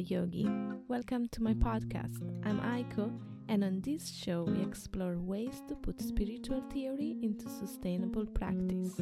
Yogi. 0.00 0.48
Welcome 0.88 1.28
to 1.28 1.42
my 1.42 1.52
podcast. 1.52 2.22
I'm 2.44 2.58
Aiko, 2.60 3.12
and 3.48 3.62
on 3.62 3.82
this 3.82 4.08
show, 4.08 4.44
we 4.44 4.62
explore 4.62 5.16
ways 5.18 5.62
to 5.68 5.74
put 5.74 6.00
spiritual 6.00 6.62
theory 6.72 7.16
into 7.22 7.48
sustainable 7.48 8.24
practice. 8.24 8.98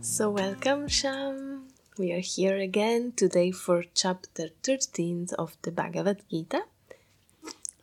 So, 0.00 0.30
welcome, 0.30 0.88
Sham. 0.88 1.68
We 1.98 2.12
are 2.12 2.20
here 2.20 2.56
again 2.56 3.12
today 3.16 3.50
for 3.50 3.84
chapter 3.94 4.48
13 4.62 5.28
of 5.38 5.56
the 5.60 5.70
Bhagavad 5.70 6.22
Gita. 6.30 6.62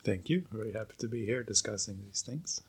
Thank 0.02 0.28
you. 0.28 0.44
Very 0.50 0.72
happy 0.72 0.94
to 0.98 1.06
be 1.06 1.24
here 1.24 1.44
discussing 1.44 2.00
these 2.04 2.22
things. 2.22 2.62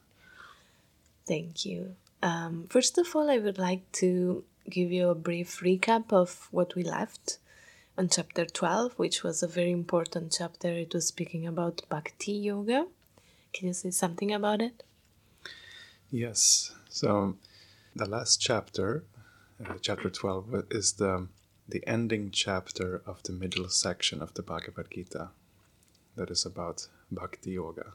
Thank 1.26 1.66
you. 1.66 1.96
Um, 2.21 2.68
first 2.70 2.98
of 3.00 3.16
all, 3.16 3.30
I 3.32 3.39
would 3.39 3.58
like 3.58 3.92
to 3.94 4.44
give 4.70 4.92
you 4.92 5.10
a 5.10 5.16
brief 5.16 5.62
recap 5.62 6.14
of 6.14 6.48
what 6.52 6.76
we 6.76 6.84
left 6.84 7.39
on 7.98 8.10
chapter 8.10 8.46
12, 8.46 8.94
which 8.94 9.23
was 9.23 9.44
a 9.44 9.48
very 9.48 9.72
important 9.72 10.34
chapter. 10.38 10.70
It 10.70 10.94
was 10.94 11.08
speaking 11.08 11.45
about 11.45 11.81
Bhakti 11.90 12.31
Yoga. 12.34 12.88
Can 13.54 13.67
you 13.67 13.73
say 13.73 13.91
something 13.91 14.34
about 14.34 14.62
it? 14.62 14.84
Yes. 16.09 16.73
So, 16.90 17.36
the 17.95 18.08
last 18.08 18.41
chapter, 18.41 19.04
uh, 19.66 19.76
chapter 19.81 20.09
12, 20.09 20.66
is 20.72 20.94
the, 20.94 21.27
the 21.67 21.86
ending 21.86 22.31
chapter 22.31 23.02
of 23.05 23.23
the 23.23 23.34
middle 23.34 23.70
section 23.70 24.22
of 24.22 24.34
the 24.34 24.42
Bhagavad 24.42 24.88
Gita 24.92 25.30
that 26.16 26.30
is 26.30 26.45
about 26.45 26.88
Bhakti 27.12 27.52
Yoga. 27.52 27.94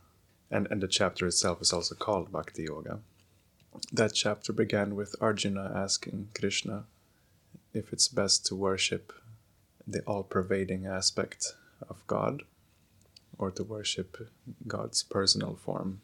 And, 0.50 0.68
and 0.70 0.82
the 0.82 0.88
chapter 0.88 1.26
itself 1.26 1.60
is 1.60 1.72
also 1.72 1.94
called 1.94 2.30
Bhakti 2.30 2.64
Yoga. 2.64 3.00
That 3.92 4.14
chapter 4.14 4.52
began 4.52 4.94
with 4.94 5.16
Arjuna 5.20 5.72
asking 5.74 6.28
Krishna 6.38 6.84
if 7.74 7.92
it's 7.92 8.08
best 8.08 8.46
to 8.46 8.54
worship 8.54 9.12
the 9.86 10.00
all 10.02 10.22
pervading 10.22 10.86
aspect 10.86 11.54
of 11.88 12.06
God 12.06 12.42
or 13.38 13.50
to 13.50 13.62
worship 13.62 14.28
God's 14.66 15.02
personal 15.02 15.54
form 15.56 16.00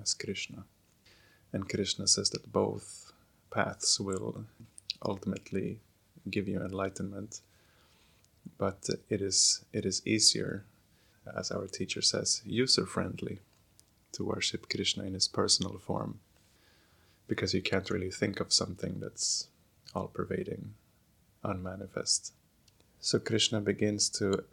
as 0.00 0.14
Krishna. 0.14 0.64
And 1.52 1.68
Krishna 1.68 2.06
says 2.06 2.30
that 2.30 2.52
both 2.52 3.12
paths 3.50 4.00
will 4.00 4.44
ultimately 5.04 5.78
give 6.30 6.48
you 6.48 6.60
enlightenment, 6.60 7.40
but 8.58 8.88
it 9.08 9.20
is, 9.20 9.64
it 9.72 9.84
is 9.84 10.02
easier, 10.06 10.64
as 11.36 11.50
our 11.50 11.66
teacher 11.66 12.02
says, 12.02 12.42
user 12.44 12.86
friendly 12.86 13.40
to 14.12 14.24
worship 14.24 14.68
Krishna 14.68 15.04
in 15.04 15.14
his 15.14 15.28
personal 15.28 15.78
form 15.78 16.20
because 17.26 17.54
you 17.54 17.62
can't 17.62 17.90
really 17.90 18.10
think 18.10 18.40
of 18.40 18.52
something 18.52 19.00
that's 19.00 19.48
all 19.94 20.08
pervading, 20.08 20.74
unmanifest. 21.42 22.32
So 23.04 23.18
Krishna 23.18 23.60
begins 23.60 24.08
to 24.20 24.44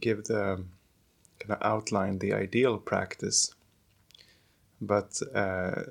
give 0.00 0.26
the 0.26 0.62
kind 1.40 1.50
of 1.50 1.58
outline 1.60 2.20
the 2.20 2.32
ideal 2.32 2.78
practice, 2.78 3.52
but 4.80 5.20
uh, 5.34 5.82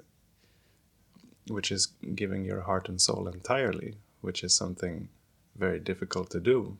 which 1.50 1.70
is 1.70 1.88
giving 2.16 2.46
your 2.46 2.62
heart 2.62 2.88
and 2.88 3.02
soul 3.02 3.28
entirely, 3.28 3.96
which 4.22 4.42
is 4.42 4.56
something 4.56 5.10
very 5.58 5.82
difficult 5.82 6.30
to 6.30 6.40
do 6.40 6.78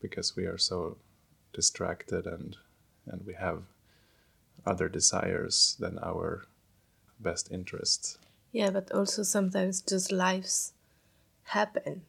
because 0.00 0.36
we 0.36 0.44
are 0.44 0.56
so 0.56 0.98
distracted 1.52 2.24
and 2.28 2.56
and 3.06 3.26
we 3.26 3.34
have 3.34 3.64
other 4.64 4.88
desires 4.88 5.76
than 5.80 5.98
our 5.98 6.46
best 7.18 7.50
interests. 7.50 8.18
Yeah, 8.52 8.70
but 8.70 8.92
also 8.92 9.24
sometimes 9.24 9.82
just 9.82 10.12
lives 10.12 10.74
happen. 11.42 12.02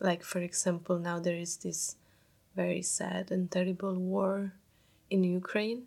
Like 0.00 0.22
for 0.24 0.38
example, 0.38 0.98
now 0.98 1.20
there 1.20 1.36
is 1.36 1.58
this 1.58 1.96
very 2.56 2.82
sad 2.82 3.30
and 3.30 3.50
terrible 3.50 3.94
war 3.94 4.52
in 5.10 5.22
Ukraine. 5.22 5.82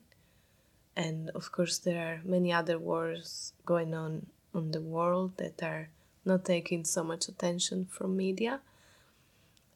And 0.96 1.30
of 1.32 1.52
course, 1.52 1.78
there 1.80 2.02
are 2.08 2.22
many 2.24 2.54
other 2.54 2.78
wars 2.78 3.54
going 3.66 3.94
on 3.94 4.28
in 4.54 4.72
the 4.72 4.82
world 4.82 5.38
that 5.38 5.64
are 5.64 5.90
not 6.26 6.46
taking 6.46 6.84
so 6.86 7.04
much 7.04 7.28
attention 7.28 7.86
from 7.86 8.16
media, 8.16 8.60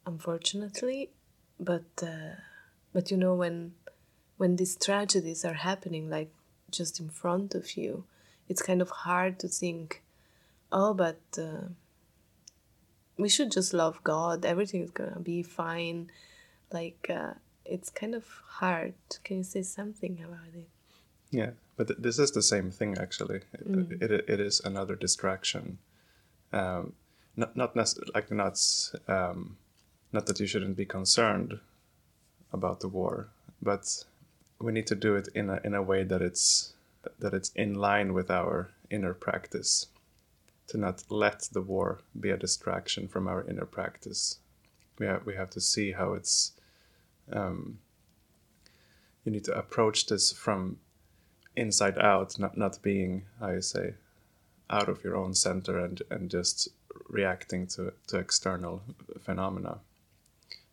unfortunately. 0.06 1.09
But 1.59 1.91
uh, 2.01 2.35
but 2.94 3.09
you 3.12 3.18
know 3.18 3.35
when 3.35 3.73
when 4.38 4.56
these 4.57 4.75
tragedies 4.75 5.45
are 5.45 5.59
happening, 5.69 6.09
like 6.09 6.31
just 6.69 7.00
in 7.00 7.09
front 7.09 7.56
of 7.56 7.78
you, 7.78 8.03
it's 8.50 8.62
kind 8.62 8.81
of 8.81 8.89
hard 8.89 9.39
to 9.39 9.47
think, 9.47 10.03
oh, 10.72 10.94
but 10.94 11.22
uh, 11.38 11.68
we 13.18 13.29
should 13.29 13.51
just 13.51 13.73
love 13.73 14.03
God. 14.03 14.44
Everything 14.44 14.81
is 14.84 14.91
gonna 14.91 15.19
be 15.19 15.41
fine 15.44 16.09
like 16.73 17.09
uh, 17.09 17.34
it's 17.66 17.89
kind 17.89 18.16
of 18.16 18.25
hard. 18.47 18.94
Can 19.23 19.38
you 19.38 19.44
say 19.44 19.61
something 19.61 20.19
about 20.23 20.53
it? 20.53 20.69
Yeah, 21.31 21.51
but 21.78 21.88
th- 21.88 22.00
this 22.00 22.19
is 22.19 22.31
the 22.31 22.41
same 22.41 22.72
thing 22.72 22.97
actually. 23.00 23.41
Mm. 23.67 24.01
It, 24.01 24.11
it, 24.11 24.25
it 24.29 24.39
is 24.39 24.61
another 24.63 24.95
distraction. 24.95 25.79
Um, 26.51 26.94
not 27.35 27.56
not 27.56 27.75
like 28.13 28.31
not 28.31 28.59
um, 29.07 29.57
not 30.12 30.28
that 30.28 30.39
you 30.39 30.47
shouldn't 30.47 30.78
be 30.78 30.85
concerned 30.85 31.59
about 32.51 32.79
the 32.79 32.88
war, 32.88 33.29
but 33.62 34.06
we 34.59 34.72
need 34.72 34.88
to 34.88 34.95
do 34.95 35.16
it 35.16 35.28
in 35.33 35.50
a 35.50 35.59
in 35.63 35.73
a 35.73 35.81
way 35.81 36.03
that 36.03 36.22
it's 36.22 36.73
that 37.19 37.33
it's 37.33 37.50
in 37.56 37.73
line 37.73 38.13
with 38.13 38.29
our 38.29 38.69
inner 38.89 39.13
practice. 39.13 39.88
To 40.67 40.78
not 40.78 41.03
let 41.09 41.50
the 41.51 41.62
war 41.62 42.00
be 42.17 42.29
a 42.29 42.38
distraction 42.38 43.07
from 43.07 43.28
our 43.28 43.44
inner 43.44 43.66
practice. 43.66 44.39
We 44.97 45.06
have 45.07 45.25
we 45.25 45.35
have 45.35 45.50
to 45.51 45.62
see 45.62 45.91
how 45.91 46.13
it's 46.13 46.53
um, 47.31 47.79
you 49.23 49.31
need 49.31 49.44
to 49.45 49.57
approach 49.57 50.07
this 50.07 50.31
from 50.31 50.78
inside 51.56 51.97
out, 51.97 52.38
not 52.39 52.57
not 52.57 52.81
being, 52.81 53.25
I 53.41 53.59
say, 53.59 53.95
out 54.69 54.89
of 54.89 55.03
your 55.03 55.16
own 55.16 55.33
center 55.33 55.79
and 55.79 56.01
and 56.09 56.29
just 56.29 56.69
reacting 57.07 57.67
to 57.67 57.94
to 58.07 58.17
external 58.17 58.83
phenomena. 59.19 59.79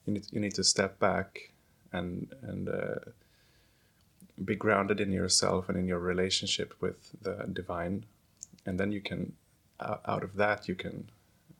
You 0.06 0.14
need 0.14 0.26
you 0.30 0.40
need 0.40 0.54
to 0.54 0.64
step 0.64 0.98
back 0.98 1.52
and 1.92 2.34
and 2.42 2.68
uh, 2.68 3.10
be 4.44 4.56
grounded 4.56 5.00
in 5.00 5.12
yourself 5.12 5.68
and 5.68 5.78
in 5.78 5.86
your 5.86 5.98
relationship 5.98 6.74
with 6.80 7.10
the 7.22 7.46
divine, 7.52 8.06
and 8.66 8.80
then 8.80 8.90
you 8.92 9.00
can 9.00 9.34
out 9.80 10.22
of 10.22 10.34
that 10.36 10.68
you 10.68 10.74
can 10.74 11.10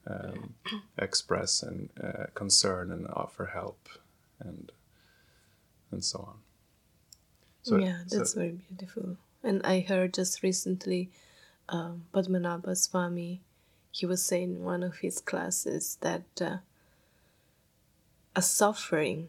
um, 0.06 0.54
express 0.98 1.62
and 1.62 1.90
uh, 2.02 2.26
concern 2.34 2.90
and 2.92 3.06
offer 3.08 3.46
help 3.46 3.88
and 4.40 4.72
and 5.90 6.04
so 6.04 6.20
on. 6.20 6.36
So, 7.62 7.76
yeah, 7.78 8.02
that's 8.08 8.32
so, 8.32 8.40
very 8.40 8.58
beautiful. 8.68 9.16
And 9.42 9.62
I 9.64 9.80
heard 9.80 10.14
just 10.14 10.42
recently 10.42 11.10
um, 11.68 12.04
Padmanabha 12.12 12.76
Swami, 12.76 13.42
he 13.90 14.06
was 14.06 14.24
saying 14.24 14.56
in 14.56 14.62
one 14.62 14.82
of 14.82 14.98
his 14.98 15.20
classes 15.20 15.98
that 16.00 16.24
uh, 16.40 16.58
a 18.34 18.42
suffering 18.42 19.28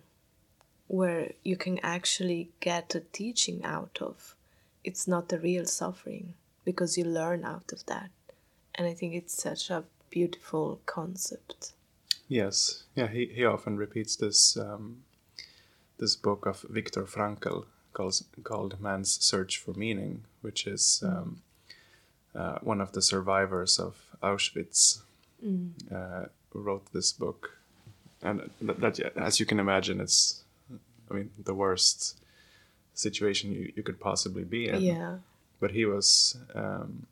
where 0.87 1.31
you 1.43 1.55
can 1.55 1.79
actually 1.83 2.49
get 2.59 2.93
a 2.95 2.99
teaching 2.99 3.63
out 3.63 3.97
of, 4.01 4.35
it's 4.83 5.07
not 5.07 5.31
a 5.31 5.37
real 5.37 5.65
suffering 5.65 6.33
because 6.65 6.97
you 6.97 7.05
learn 7.05 7.45
out 7.45 7.71
of 7.71 7.85
that. 7.85 8.09
And 8.75 8.87
I 8.87 8.93
think 8.93 9.13
it's 9.13 9.41
such 9.41 9.69
a 9.69 9.83
beautiful 10.09 10.81
concept. 10.85 11.73
Yes, 12.27 12.83
yeah, 12.95 13.07
he, 13.07 13.25
he 13.25 13.45
often 13.45 13.77
repeats 13.77 14.15
this 14.15 14.57
um, 14.57 15.03
this 16.01 16.15
book 16.15 16.47
of 16.47 16.65
Viktor 16.67 17.03
Frankl 17.03 17.65
called, 17.93 18.21
called 18.43 18.81
Man's 18.81 19.23
Search 19.23 19.59
for 19.59 19.73
Meaning, 19.73 20.23
which 20.41 20.65
is 20.65 21.01
mm. 21.05 21.15
um, 21.15 21.41
uh, 22.35 22.57
one 22.61 22.81
of 22.81 22.91
the 22.91 23.01
survivors 23.01 23.79
of 23.79 23.95
Auschwitz, 24.21 25.01
mm. 25.45 25.69
uh, 25.93 26.25
wrote 26.53 26.91
this 26.91 27.13
book. 27.13 27.57
And 28.23 28.49
that, 28.61 28.79
that, 28.81 28.99
as 29.15 29.39
you 29.39 29.45
can 29.45 29.59
imagine, 29.59 30.01
it's, 30.01 30.41
I 31.09 31.13
mean, 31.13 31.29
the 31.41 31.53
worst 31.53 32.17
situation 32.95 33.51
you, 33.53 33.71
you 33.75 33.83
could 33.83 33.99
possibly 33.99 34.43
be 34.43 34.69
in. 34.69 34.81
Yeah. 34.81 35.17
But 35.59 35.71
he 35.71 35.85
was, 35.85 36.37
um, 36.55 37.05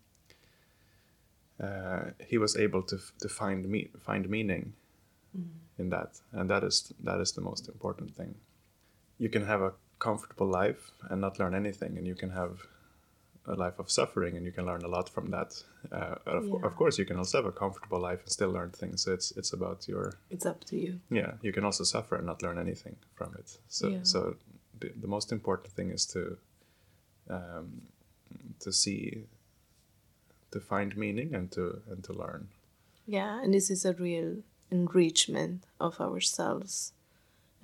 uh, 1.61 2.11
he 2.27 2.39
was 2.39 2.57
able 2.57 2.81
to, 2.83 2.99
to 3.21 3.29
find 3.29 3.69
me 3.69 3.89
find 4.03 4.27
meaning 4.27 4.73
mm. 5.37 5.45
in 5.77 5.89
that, 5.89 6.19
and 6.31 6.49
that 6.49 6.63
is 6.63 6.91
that 7.03 7.19
is 7.19 7.33
the 7.33 7.41
most 7.41 7.67
important 7.67 8.15
thing 8.15 8.33
you 9.19 9.29
can 9.29 9.45
have 9.45 9.61
a 9.61 9.73
comfortable 9.99 10.47
life 10.47 10.91
and 11.09 11.21
not 11.21 11.39
learn 11.39 11.53
anything, 11.53 11.97
and 11.97 12.07
you 12.07 12.15
can 12.15 12.31
have 12.31 12.65
a 13.45 13.55
life 13.55 13.79
of 13.79 13.89
suffering 13.89 14.37
and 14.37 14.45
you 14.45 14.51
can 14.51 14.65
learn 14.65 14.83
a 14.83 14.87
lot 14.87 15.09
from 15.09 15.31
that. 15.31 15.61
Uh, 15.91 16.15
of, 16.25 16.45
yeah. 16.45 16.55
of, 16.63 16.75
course, 16.75 16.97
you 16.97 17.05
can 17.05 17.17
also 17.17 17.39
have 17.39 17.45
a 17.45 17.51
comfortable 17.51 17.99
life 17.99 18.21
and 18.21 18.29
still 18.29 18.51
learn 18.51 18.69
things. 18.69 19.03
So 19.03 19.13
it's 19.13 19.31
it's 19.31 19.53
about 19.53 19.87
your. 19.87 20.13
It's 20.29 20.45
up 20.45 20.63
to 20.65 20.77
you. 20.77 20.99
Yeah, 21.09 21.33
you 21.41 21.51
can 21.51 21.65
also 21.65 21.83
suffer 21.83 22.15
and 22.15 22.25
not 22.25 22.41
learn 22.41 22.59
anything 22.59 22.95
from 23.15 23.35
it. 23.37 23.57
So 23.67 23.87
yeah. 23.87 23.99
so 24.03 24.35
the, 24.79 24.91
the 25.01 25.07
most 25.07 25.31
important 25.31 25.73
thing 25.73 25.89
is 25.89 26.05
to 26.07 26.37
um, 27.29 27.81
to 28.59 28.71
see 28.71 29.25
to 30.51 30.59
find 30.59 30.95
meaning 30.95 31.35
and 31.35 31.51
to 31.51 31.81
and 31.89 32.03
to 32.03 32.13
learn. 32.13 32.49
Yeah, 33.07 33.41
and 33.41 33.53
this 33.53 33.71
is 33.71 33.85
a 33.85 33.93
real 33.93 34.37
enrichment 34.69 35.63
of 35.79 35.99
ourselves, 35.99 36.93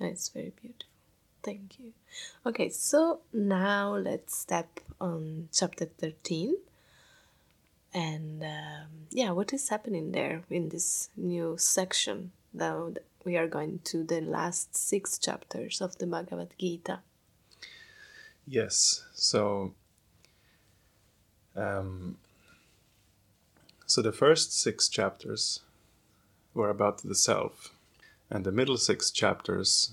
and 0.00 0.10
it's 0.10 0.28
very 0.28 0.52
beautiful. 0.60 0.95
Thank 1.46 1.78
you. 1.78 1.92
Okay, 2.44 2.70
so 2.70 3.20
now 3.32 3.94
let's 3.94 4.36
step 4.36 4.80
on 5.00 5.48
chapter 5.52 5.84
13. 5.84 6.56
And 7.94 8.42
um, 8.42 8.88
yeah, 9.12 9.30
what 9.30 9.52
is 9.52 9.68
happening 9.68 10.10
there 10.10 10.42
in 10.50 10.70
this 10.70 11.08
new 11.16 11.54
section? 11.56 12.32
Now 12.52 12.94
we 13.24 13.36
are 13.36 13.46
going 13.46 13.78
to 13.84 14.02
the 14.02 14.20
last 14.20 14.76
six 14.76 15.20
chapters 15.20 15.80
of 15.80 15.96
the 15.98 16.08
Bhagavad 16.08 16.52
Gita. 16.58 16.98
Yes, 18.44 19.04
so 19.14 19.72
um, 21.54 22.16
so 23.86 24.02
the 24.02 24.12
first 24.12 24.52
six 24.52 24.88
chapters 24.88 25.60
were 26.54 26.70
about 26.70 27.02
the 27.02 27.14
self, 27.14 27.72
and 28.28 28.44
the 28.44 28.50
middle 28.50 28.76
six 28.76 29.12
chapters, 29.12 29.92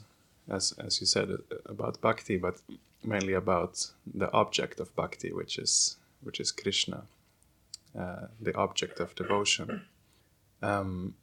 as 0.50 0.74
as 0.78 1.00
you 1.00 1.08
said, 1.08 1.30
about 1.66 2.02
bhakti, 2.02 2.38
but 2.38 2.62
mainly 3.04 3.34
about 3.34 3.92
the 4.14 4.32
object 4.32 4.80
of 4.80 4.96
bhakti, 4.96 5.32
which 5.32 5.58
is 5.58 5.98
which 6.22 6.40
is 6.40 6.52
Krishna, 6.52 7.04
uh, 7.98 8.28
the 8.40 8.56
object 8.56 9.00
of 9.00 9.16
devotion. 9.16 9.82
Um, 10.62 11.16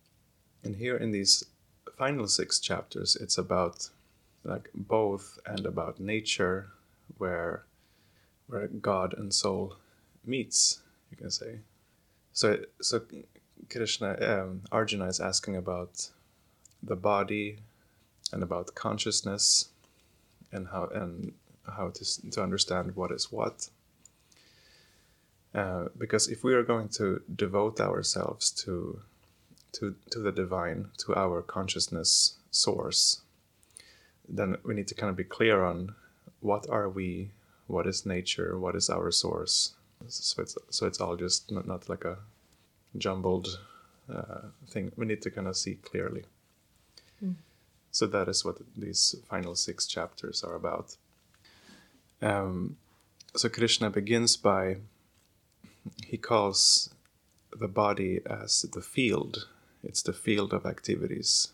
and 0.63 0.77
here 0.77 0.97
in 0.97 1.11
these 1.11 1.45
final 1.97 2.27
six 2.27 2.61
chapters, 2.61 3.17
it's 3.17 3.39
about 3.39 3.89
like 4.45 4.71
both 4.75 5.39
and 5.47 5.67
about 5.67 6.01
nature, 6.01 6.69
where 7.19 7.65
where 8.47 8.67
God 8.67 9.15
and 9.17 9.33
soul 9.33 9.77
meets, 10.25 10.81
you 11.11 11.17
can 11.17 11.31
say. 11.31 11.61
So, 12.33 12.59
so 12.81 13.03
Krishna, 13.69 14.17
um, 14.21 14.63
Arjuna 14.73 15.07
is 15.07 15.21
asking 15.21 15.57
about 15.57 16.11
the 16.83 16.97
body 16.97 17.59
and 18.33 18.43
about 18.43 18.75
consciousness 18.75 19.69
and 20.53 20.69
how 20.69 20.87
and 20.87 21.33
how 21.77 21.91
to 21.91 22.31
to 22.31 22.43
understand 22.43 22.97
what 22.97 23.11
is 23.11 23.31
what. 23.31 23.69
Uh, 25.53 25.87
because 25.99 26.29
if 26.29 26.45
we 26.45 26.55
are 26.55 26.63
going 26.63 26.89
to 26.89 27.23
devote 27.35 27.81
ourselves 27.81 28.51
to 28.51 29.01
to 29.73 29.95
to 30.11 30.19
the 30.19 30.33
divine, 30.33 30.89
to 30.99 31.15
our 31.15 31.43
consciousness 31.43 32.37
source, 32.51 33.23
then 34.29 34.57
we 34.65 34.75
need 34.75 34.89
to 34.89 34.95
kind 34.95 35.11
of 35.11 35.17
be 35.17 35.25
clear 35.25 35.65
on 35.65 35.95
what 36.41 36.69
are 36.71 36.89
we, 36.89 37.31
what 37.67 37.87
is 37.87 38.07
nature, 38.07 38.59
what 38.59 38.75
is 38.75 38.89
our 38.89 39.11
source, 39.11 39.75
so 40.09 40.43
it's 40.43 40.57
so 40.71 40.87
it's 40.87 41.01
all 41.01 41.17
just 41.17 41.51
not, 41.51 41.67
not 41.67 41.89
like 41.89 42.05
a 42.05 42.19
jumbled 42.97 43.59
uh, 44.13 44.49
thing. 44.69 44.93
We 44.97 45.07
need 45.07 45.23
to 45.23 45.31
kind 45.31 45.47
of 45.47 45.57
see 45.57 45.75
clearly. 45.77 46.25
Mm. 47.25 47.35
So 47.91 48.07
that 48.07 48.29
is 48.29 48.45
what 48.45 48.59
these 48.77 49.17
final 49.29 49.55
six 49.55 49.87
chapters 49.87 50.45
are 50.45 50.55
about. 50.55 50.97
Um, 52.23 52.77
so 53.35 53.49
Krishna 53.49 53.91
begins 53.91 54.37
by 54.37 54.77
he 56.07 56.17
calls 56.17 56.91
the 57.57 57.69
body 57.69 58.21
as 58.27 58.63
the 58.73 58.83
field. 58.83 59.49
It's 59.83 60.03
the 60.03 60.13
field 60.13 60.53
of 60.53 60.67
activities. 60.67 61.49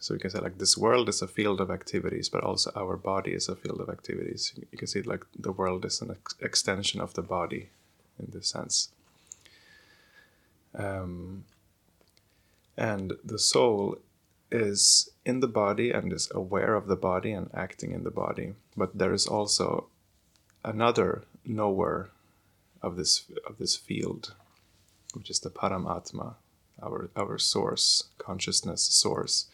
So 0.00 0.14
you 0.14 0.20
can 0.20 0.30
say 0.30 0.40
like 0.40 0.58
this 0.58 0.76
world 0.76 1.08
is 1.08 1.22
a 1.22 1.28
field 1.28 1.60
of 1.60 1.70
activities, 1.70 2.28
but 2.28 2.42
also 2.42 2.70
our 2.76 2.96
body 2.96 3.32
is 3.32 3.48
a 3.48 3.56
field 3.56 3.80
of 3.80 3.88
activities. 3.88 4.52
You 4.70 4.78
can 4.78 4.88
see 4.88 5.02
like 5.02 5.24
the 5.38 5.52
world 5.52 5.84
is 5.84 6.02
an 6.02 6.10
ex- 6.10 6.34
extension 6.40 7.00
of 7.00 7.14
the 7.14 7.22
body 7.22 7.70
in 8.18 8.30
this 8.32 8.48
sense. 8.48 8.90
Um, 10.74 11.44
and 12.76 13.14
the 13.24 13.38
soul 13.38 13.98
is 14.50 15.10
in 15.24 15.40
the 15.40 15.48
body 15.48 15.90
and 15.90 16.12
is 16.12 16.30
aware 16.34 16.74
of 16.74 16.86
the 16.86 16.96
body 16.96 17.32
and 17.32 17.50
acting 17.54 17.92
in 17.92 18.04
the 18.04 18.10
body, 18.10 18.54
but 18.76 18.96
there 18.96 19.12
is 19.12 19.26
also 19.26 19.88
another 20.64 21.24
knower 21.44 22.10
of 22.82 22.96
this 22.96 23.24
of 23.46 23.58
this 23.58 23.76
field, 23.76 24.34
which 25.14 25.30
is 25.30 25.40
the 25.40 25.50
Paramatma, 25.50 26.34
our 26.82 27.10
our 27.16 27.38
source, 27.38 28.04
consciousness 28.18 28.82
source. 28.82 29.46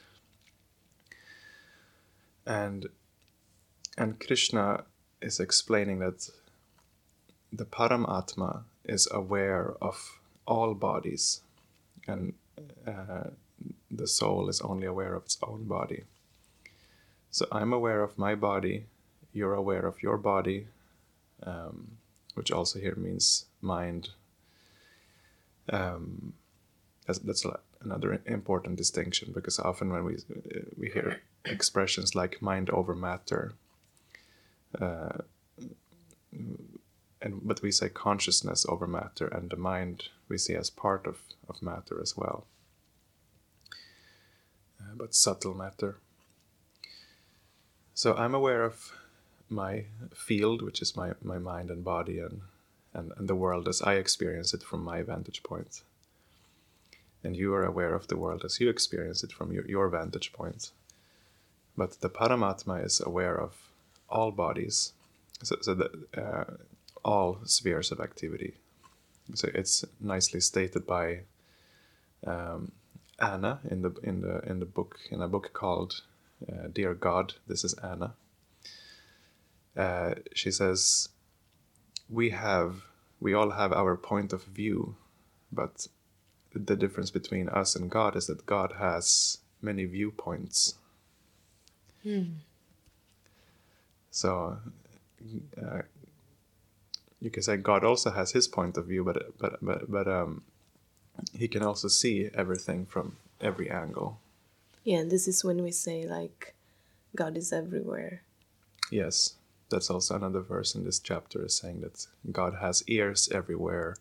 And 2.46 2.88
and 3.96 4.18
Krishna 4.18 4.84
is 5.20 5.40
explaining 5.40 6.00
that 6.00 6.28
the 7.52 7.64
Paramatma 7.64 8.64
is 8.84 9.08
aware 9.10 9.74
of 9.80 10.18
all 10.46 10.74
bodies, 10.74 11.42
and 12.08 12.34
uh, 12.86 13.30
the 13.92 14.06
soul 14.06 14.48
is 14.48 14.60
only 14.62 14.86
aware 14.86 15.14
of 15.14 15.24
its 15.24 15.38
own 15.42 15.64
body. 15.64 16.04
So 17.30 17.46
I'm 17.52 17.72
aware 17.72 18.02
of 18.02 18.18
my 18.18 18.34
body, 18.34 18.86
you're 19.32 19.54
aware 19.54 19.86
of 19.86 20.02
your 20.02 20.16
body, 20.16 20.66
um, 21.42 21.92
which 22.34 22.50
also 22.50 22.78
here 22.78 22.96
means 22.96 23.46
mind. 23.60 24.10
Um, 25.70 26.34
that's, 27.06 27.18
that's 27.20 27.46
another 27.80 28.20
important 28.26 28.76
distinction 28.76 29.32
because 29.32 29.58
often 29.58 29.92
when 29.92 30.04
we 30.04 30.16
we 30.76 30.90
hear 30.90 31.20
expressions 31.44 32.14
like 32.14 32.42
mind 32.42 32.70
over 32.70 32.94
matter, 32.94 33.54
uh, 34.80 35.18
and 36.30 37.40
but 37.42 37.62
we 37.62 37.72
say 37.72 37.88
consciousness 37.88 38.66
over 38.68 38.86
matter, 38.86 39.26
and 39.26 39.50
the 39.50 39.56
mind 39.56 40.08
we 40.28 40.38
see 40.38 40.54
as 40.54 40.70
part 40.70 41.06
of, 41.06 41.18
of 41.48 41.62
matter 41.62 42.00
as 42.00 42.16
well, 42.16 42.46
but 44.96 45.14
subtle 45.14 45.54
matter. 45.54 45.96
So 47.94 48.14
I'm 48.14 48.34
aware 48.34 48.64
of 48.64 48.92
my 49.48 49.84
field, 50.14 50.62
which 50.62 50.80
is 50.80 50.96
my, 50.96 51.12
my 51.22 51.38
mind 51.38 51.70
and 51.70 51.84
body 51.84 52.18
and, 52.18 52.40
and, 52.94 53.12
and 53.16 53.28
the 53.28 53.34
world 53.34 53.68
as 53.68 53.82
I 53.82 53.94
experience 53.94 54.54
it 54.54 54.62
from 54.62 54.82
my 54.82 55.02
vantage 55.02 55.42
point. 55.42 55.82
and 57.24 57.36
you 57.36 57.54
are 57.54 57.64
aware 57.64 57.94
of 57.94 58.08
the 58.08 58.16
world 58.16 58.44
as 58.44 58.60
you 58.60 58.68
experience 58.68 59.22
it 59.22 59.32
from 59.32 59.52
your, 59.52 59.66
your 59.66 59.88
vantage 59.88 60.32
point. 60.32 60.70
But 61.76 62.00
the 62.00 62.10
Paramatma 62.10 62.84
is 62.84 63.00
aware 63.00 63.38
of 63.40 63.56
all 64.08 64.30
bodies, 64.30 64.92
so, 65.42 65.56
so 65.60 65.74
that, 65.74 65.92
uh, 66.16 66.44
all 67.04 67.38
spheres 67.44 67.90
of 67.90 68.00
activity. 68.00 68.54
So 69.34 69.48
it's 69.54 69.84
nicely 70.00 70.40
stated 70.40 70.86
by 70.86 71.20
um, 72.26 72.72
Anna 73.20 73.60
in 73.68 73.82
the 73.82 73.94
in 74.02 74.20
the 74.20 74.40
in 74.40 74.58
the 74.60 74.66
book 74.66 74.98
in 75.10 75.22
a 75.22 75.28
book 75.28 75.52
called 75.52 76.02
uh, 76.48 76.68
"Dear 76.72 76.94
God." 76.94 77.34
This 77.46 77.64
is 77.64 77.74
Anna. 77.74 78.14
Uh, 79.76 80.14
she 80.34 80.50
says, 80.50 81.08
"We 82.08 82.30
have, 82.30 82.82
we 83.20 83.32
all 83.32 83.50
have 83.50 83.72
our 83.72 83.96
point 83.96 84.32
of 84.32 84.44
view, 84.44 84.96
but 85.50 85.86
the 86.54 86.76
difference 86.76 87.10
between 87.10 87.48
us 87.48 87.74
and 87.74 87.90
God 87.90 88.16
is 88.16 88.26
that 88.26 88.44
God 88.46 88.74
has 88.78 89.38
many 89.60 89.84
viewpoints. 89.84 90.74
Hmm. 92.02 92.24
So 94.10 94.58
uh, 95.60 95.82
you 97.20 97.30
can 97.30 97.42
say 97.42 97.56
God 97.56 97.84
also 97.84 98.10
has 98.10 98.32
his 98.32 98.48
point 98.48 98.76
of 98.76 98.86
view, 98.86 99.04
but 99.04 99.38
but 99.38 99.64
but 99.64 99.90
but 99.90 100.08
um, 100.08 100.42
he 101.32 101.48
can 101.48 101.62
also 101.62 101.88
see 101.88 102.28
everything 102.34 102.86
from 102.86 103.16
every 103.40 103.70
angle. 103.70 104.18
Yeah, 104.84 104.98
and 104.98 105.10
this 105.10 105.28
is 105.28 105.44
when 105.44 105.62
we 105.62 105.70
say 105.70 106.06
like 106.06 106.54
God 107.14 107.36
is 107.36 107.52
everywhere. 107.52 108.22
Yes, 108.90 109.34
that's 109.70 109.90
also 109.90 110.16
another 110.16 110.40
verse 110.40 110.74
in 110.74 110.84
this 110.84 110.98
chapter 110.98 111.44
is 111.44 111.56
saying 111.56 111.80
that 111.80 112.06
God 112.30 112.54
has 112.60 112.82
ears 112.86 113.28
everywhere 113.32 113.96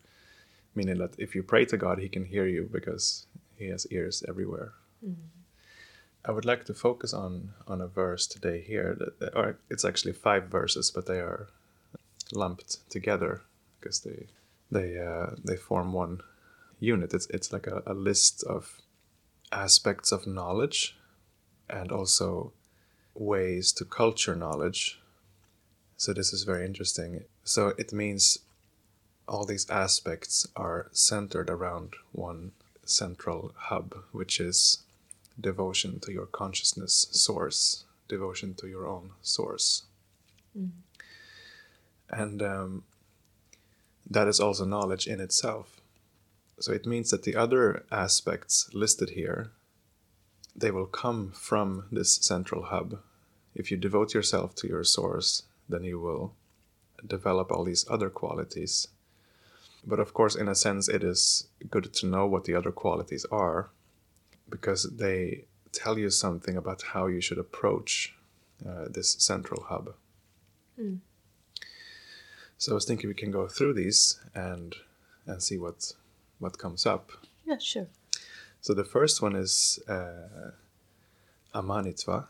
meaning 0.74 0.98
that 0.98 1.14
if 1.18 1.34
you 1.34 1.42
pray 1.42 1.64
to 1.66 1.76
God, 1.76 1.98
He 1.98 2.08
can 2.08 2.24
hear 2.24 2.46
you 2.46 2.68
because 2.70 3.26
He 3.56 3.66
has 3.68 3.86
ears 3.90 4.24
everywhere. 4.28 4.72
Mm-hmm. 5.04 5.28
I 6.24 6.30
would 6.30 6.44
like 6.44 6.64
to 6.66 6.74
focus 6.74 7.12
on 7.12 7.50
on 7.66 7.80
a 7.80 7.86
verse 7.86 8.26
today 8.26 8.60
here, 8.60 8.96
that, 8.98 9.34
or 9.34 9.58
it's 9.68 9.84
actually 9.84 10.12
five 10.12 10.44
verses, 10.44 10.90
but 10.90 11.06
they 11.06 11.18
are 11.18 11.48
lumped 12.32 12.88
together 12.90 13.42
because 13.80 14.00
they 14.00 14.26
they 14.70 14.98
uh, 14.98 15.34
they 15.44 15.56
form 15.56 15.92
one 15.92 16.20
unit. 16.82 17.14
It's 17.14 17.26
it's 17.30 17.52
like 17.52 17.66
a, 17.66 17.82
a 17.86 17.94
list 17.94 18.42
of 18.44 18.80
aspects 19.50 20.12
of 20.12 20.26
knowledge 20.26 20.96
and 21.70 21.92
also 21.92 22.52
ways 23.14 23.72
to 23.72 23.84
culture 23.84 24.34
knowledge. 24.34 25.00
So 25.96 26.12
this 26.12 26.32
is 26.32 26.42
very 26.42 26.64
interesting. 26.66 27.24
So 27.44 27.74
it 27.78 27.92
means 27.92 28.38
all 29.28 29.44
these 29.44 29.70
aspects 29.70 30.46
are 30.56 30.88
centered 30.92 31.48
around 31.48 31.94
one 32.10 32.52
central 32.84 33.52
hub, 33.56 33.94
which 34.10 34.40
is 34.40 34.82
devotion 35.40 36.00
to 36.00 36.12
your 36.12 36.26
consciousness 36.26 37.06
source, 37.12 37.84
devotion 38.08 38.54
to 38.54 38.66
your 38.66 38.86
own 38.86 39.10
source. 39.22 39.84
Mm. 40.58 40.70
And 42.10 42.42
um, 42.42 42.82
that 44.10 44.28
is 44.28 44.40
also 44.40 44.64
knowledge 44.64 45.06
in 45.06 45.20
itself. 45.20 45.81
So 46.62 46.72
it 46.72 46.86
means 46.86 47.10
that 47.10 47.24
the 47.24 47.34
other 47.34 47.84
aspects 47.90 48.70
listed 48.72 49.10
here, 49.10 49.50
they 50.54 50.70
will 50.70 50.86
come 50.86 51.32
from 51.32 51.86
this 51.90 52.14
central 52.16 52.62
hub. 52.62 53.00
if 53.54 53.70
you 53.70 53.76
devote 53.76 54.14
yourself 54.14 54.54
to 54.54 54.68
your 54.68 54.84
source, 54.84 55.42
then 55.68 55.82
you 55.84 55.98
will 56.00 56.34
develop 57.06 57.50
all 57.50 57.64
these 57.64 57.84
other 57.90 58.08
qualities. 58.08 58.88
But 59.84 59.98
of 59.98 60.14
course, 60.14 60.36
in 60.36 60.48
a 60.48 60.54
sense, 60.54 60.88
it 60.88 61.02
is 61.02 61.48
good 61.68 61.92
to 61.94 62.06
know 62.06 62.26
what 62.26 62.44
the 62.44 62.54
other 62.54 62.70
qualities 62.70 63.26
are 63.30 63.70
because 64.48 64.84
they 64.96 65.46
tell 65.72 65.98
you 65.98 66.10
something 66.10 66.56
about 66.56 66.82
how 66.94 67.08
you 67.08 67.20
should 67.20 67.38
approach 67.38 68.14
uh, 68.64 68.86
this 68.88 69.16
central 69.18 69.64
hub. 69.64 69.94
Mm. 70.80 71.00
So 72.56 72.72
I 72.72 72.74
was 72.74 72.84
thinking 72.84 73.08
we 73.08 73.14
can 73.14 73.32
go 73.32 73.48
through 73.48 73.74
these 73.74 74.20
and 74.34 74.76
and 75.26 75.42
see 75.42 75.58
what 75.58 75.92
what 76.42 76.58
comes 76.58 76.86
up. 76.86 77.12
Yeah, 77.46 77.58
sure. 77.58 77.86
So 78.60 78.74
the 78.74 78.84
first 78.84 79.22
one 79.22 79.36
is 79.36 79.78
uh, 79.88 80.50
amanitva, 81.54 82.26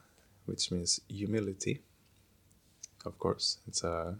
which 0.46 0.70
means 0.70 1.00
humility. 1.08 1.80
Of 3.04 3.18
course, 3.18 3.58
it's 3.66 3.82
a 3.82 3.90
uh, 3.90 4.14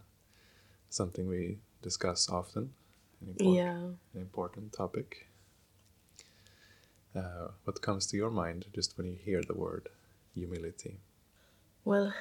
something 0.89 1.29
we 1.29 1.59
discuss 1.83 2.29
often. 2.29 2.73
An 3.21 3.29
important, 3.29 3.57
yeah. 3.57 4.15
An 4.15 4.21
important 4.21 4.73
topic. 4.73 5.29
Uh, 7.15 7.49
what 7.65 7.83
comes 7.83 8.07
to 8.07 8.17
your 8.17 8.31
mind 8.31 8.65
just 8.75 8.97
when 8.97 9.07
you 9.07 9.19
hear 9.25 9.43
the 9.43 9.55
word 9.55 9.89
humility? 10.35 10.97
Well, 11.85 12.15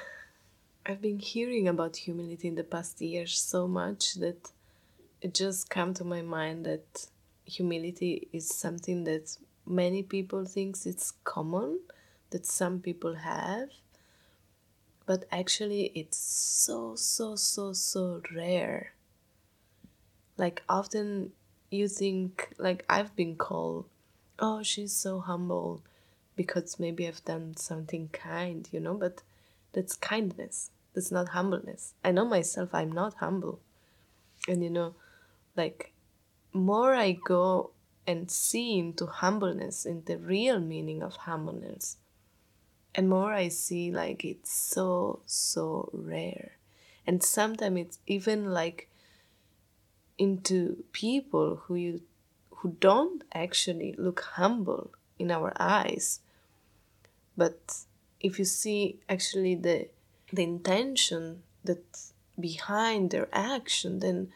I've 0.84 1.00
been 1.00 1.18
hearing 1.18 1.68
about 1.68 1.96
humility 1.96 2.48
in 2.48 2.54
the 2.54 2.64
past 2.64 3.00
years 3.00 3.38
so 3.38 3.66
much 3.66 4.14
that 4.14 4.50
it 5.22 5.34
just 5.34 5.70
come 5.70 5.94
to 5.94 6.04
my 6.04 6.22
mind 6.22 6.66
that 6.66 7.06
humility 7.52 8.28
is 8.32 8.48
something 8.48 9.04
that 9.04 9.36
many 9.66 10.02
people 10.02 10.44
thinks 10.44 10.86
it's 10.86 11.12
common 11.24 11.78
that 12.30 12.46
some 12.46 12.80
people 12.80 13.14
have 13.14 13.68
but 15.06 15.24
actually 15.30 15.92
it's 15.94 16.16
so 16.16 16.94
so 16.96 17.36
so 17.36 17.72
so 17.72 18.22
rare. 18.34 18.92
Like 20.36 20.62
often 20.68 21.32
you 21.70 21.88
think 21.88 22.52
like 22.58 22.84
i've 22.88 23.16
been 23.16 23.34
called 23.34 23.86
oh 24.38 24.62
she's 24.62 24.92
so 24.92 25.20
humble 25.20 25.82
because 26.36 26.78
maybe 26.78 27.08
i've 27.08 27.24
done 27.24 27.56
something 27.56 28.08
kind 28.12 28.68
you 28.72 28.78
know 28.78 28.94
but 28.94 29.22
that's 29.72 29.96
kindness. 29.96 30.70
That's 30.94 31.10
not 31.10 31.30
humbleness. 31.30 31.94
I 32.04 32.10
know 32.10 32.26
myself 32.26 32.74
i'm 32.74 32.92
not 32.92 33.14
humble. 33.14 33.60
And 34.48 34.62
you 34.62 34.70
know 34.70 34.94
like 35.56 35.92
more 36.52 36.94
i 36.94 37.12
go 37.12 37.70
and 38.06 38.30
see 38.30 38.78
into 38.78 39.06
humbleness 39.06 39.86
in 39.86 40.02
the 40.06 40.18
real 40.18 40.60
meaning 40.60 41.02
of 41.02 41.16
humbleness 41.16 41.96
and 42.94 43.08
more 43.08 43.32
i 43.32 43.48
see 43.48 43.90
like 43.90 44.24
it's 44.24 44.52
so 44.52 45.20
so 45.26 45.88
rare. 45.92 46.52
And 47.06 47.22
sometimes 47.22 47.80
it's 47.80 47.98
even 48.06 48.52
like 48.52 48.88
into 50.18 50.84
people 50.92 51.62
who 51.64 51.74
you 51.74 52.02
who 52.50 52.76
don't 52.78 53.24
actually 53.34 53.94
look 53.98 54.20
humble 54.20 54.92
in 55.18 55.30
our 55.30 55.52
eyes. 55.58 56.20
But 57.36 57.84
if 58.20 58.38
you 58.38 58.44
see 58.44 59.00
actually 59.08 59.56
the 59.56 59.88
the 60.32 60.42
intention 60.42 61.42
that 61.64 62.12
behind 62.38 63.10
their 63.10 63.28
action 63.32 63.98
then 63.98 64.32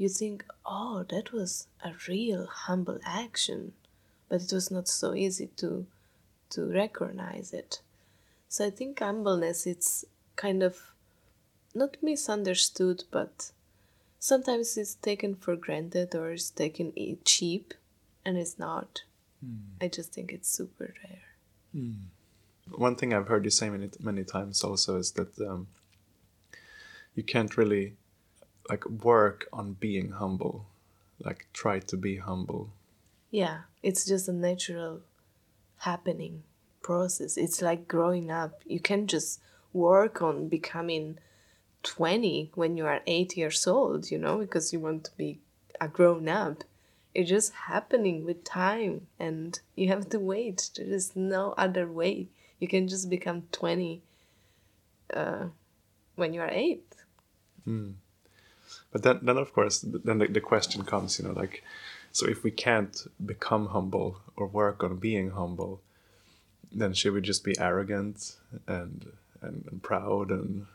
you 0.00 0.08
think 0.08 0.44
oh 0.64 1.04
that 1.10 1.32
was 1.32 1.66
a 1.84 1.92
real 2.08 2.46
humble 2.46 2.98
action 3.04 3.72
but 4.30 4.40
it 4.40 4.52
was 4.52 4.70
not 4.70 4.88
so 4.88 5.12
easy 5.12 5.48
to 5.56 5.86
to 6.50 6.64
recognize 6.64 7.52
it. 7.52 7.80
So 8.48 8.66
I 8.66 8.70
think 8.70 9.00
humbleness 9.00 9.66
it's 9.66 10.04
kind 10.36 10.62
of 10.62 10.78
not 11.74 11.96
misunderstood, 12.02 13.04
but 13.10 13.50
sometimes 14.18 14.76
it's 14.76 14.94
taken 14.94 15.34
for 15.34 15.56
granted 15.56 16.14
or 16.14 16.32
it's 16.32 16.50
taken 16.50 16.92
cheap, 17.24 17.74
and 18.24 18.36
it's 18.36 18.58
not. 18.58 19.02
Mm. 19.44 19.60
I 19.80 19.88
just 19.88 20.12
think 20.12 20.32
it's 20.32 20.48
super 20.48 20.94
rare. 21.04 21.22
Mm. 21.74 21.94
One 22.74 22.96
thing 22.96 23.12
I've 23.12 23.28
heard 23.28 23.44
you 23.44 23.50
say 23.50 23.68
many 23.70 23.90
many 24.00 24.24
times 24.24 24.62
also 24.64 24.96
is 24.96 25.12
that 25.12 25.38
um, 25.40 25.68
you 27.14 27.22
can't 27.22 27.56
really 27.56 27.94
like 28.70 28.88
work 28.88 29.48
on 29.52 29.72
being 29.72 30.12
humble, 30.12 30.64
like 31.18 31.48
try 31.52 31.80
to 31.80 31.96
be 31.96 32.18
humble. 32.18 32.70
Yeah, 33.32 33.62
it's 33.82 34.06
just 34.06 34.28
a 34.28 34.32
natural 34.32 35.00
happening 35.78 36.44
process. 36.80 37.36
It's 37.36 37.60
like 37.60 37.88
growing 37.88 38.30
up. 38.30 38.62
You 38.64 38.78
can 38.78 39.08
just 39.08 39.40
work 39.72 40.22
on 40.22 40.48
becoming 40.48 41.18
20 41.82 42.52
when 42.54 42.76
you 42.76 42.86
are 42.86 43.00
8 43.08 43.36
years 43.36 43.66
old, 43.66 44.08
you 44.12 44.18
know, 44.18 44.38
because 44.38 44.72
you 44.72 44.78
want 44.78 45.02
to 45.04 45.10
be 45.16 45.40
a 45.80 45.88
grown 45.88 46.28
up. 46.28 46.62
It's 47.12 47.28
just 47.28 47.52
happening 47.52 48.24
with 48.24 48.44
time 48.44 49.08
and 49.18 49.58
you 49.74 49.88
have 49.88 50.08
to 50.10 50.20
wait. 50.20 50.70
There 50.76 50.86
is 50.86 51.16
no 51.16 51.54
other 51.58 51.88
way. 51.90 52.28
You 52.60 52.68
can 52.68 52.86
just 52.86 53.10
become 53.10 53.42
20 53.50 54.00
uh, 55.12 55.46
when 56.14 56.34
you 56.34 56.40
are 56.40 56.50
8. 56.52 56.84
Mm. 57.66 57.94
But 58.92 59.02
then, 59.02 59.20
then 59.22 59.36
of 59.36 59.52
course, 59.52 59.80
then 59.80 60.18
the, 60.18 60.26
the 60.26 60.40
question 60.40 60.84
comes, 60.84 61.18
you 61.18 61.26
know, 61.26 61.32
like, 61.32 61.62
so 62.12 62.26
if 62.26 62.42
we 62.42 62.50
can't 62.50 63.06
become 63.24 63.66
humble 63.66 64.20
or 64.36 64.46
work 64.46 64.82
on 64.82 64.96
being 64.96 65.30
humble, 65.30 65.80
then 66.72 66.92
should 66.92 67.12
we 67.12 67.20
just 67.20 67.44
be 67.44 67.58
arrogant 67.58 68.36
and 68.66 69.12
and, 69.42 69.64
and 69.70 69.82
proud 69.82 70.30
and, 70.30 70.66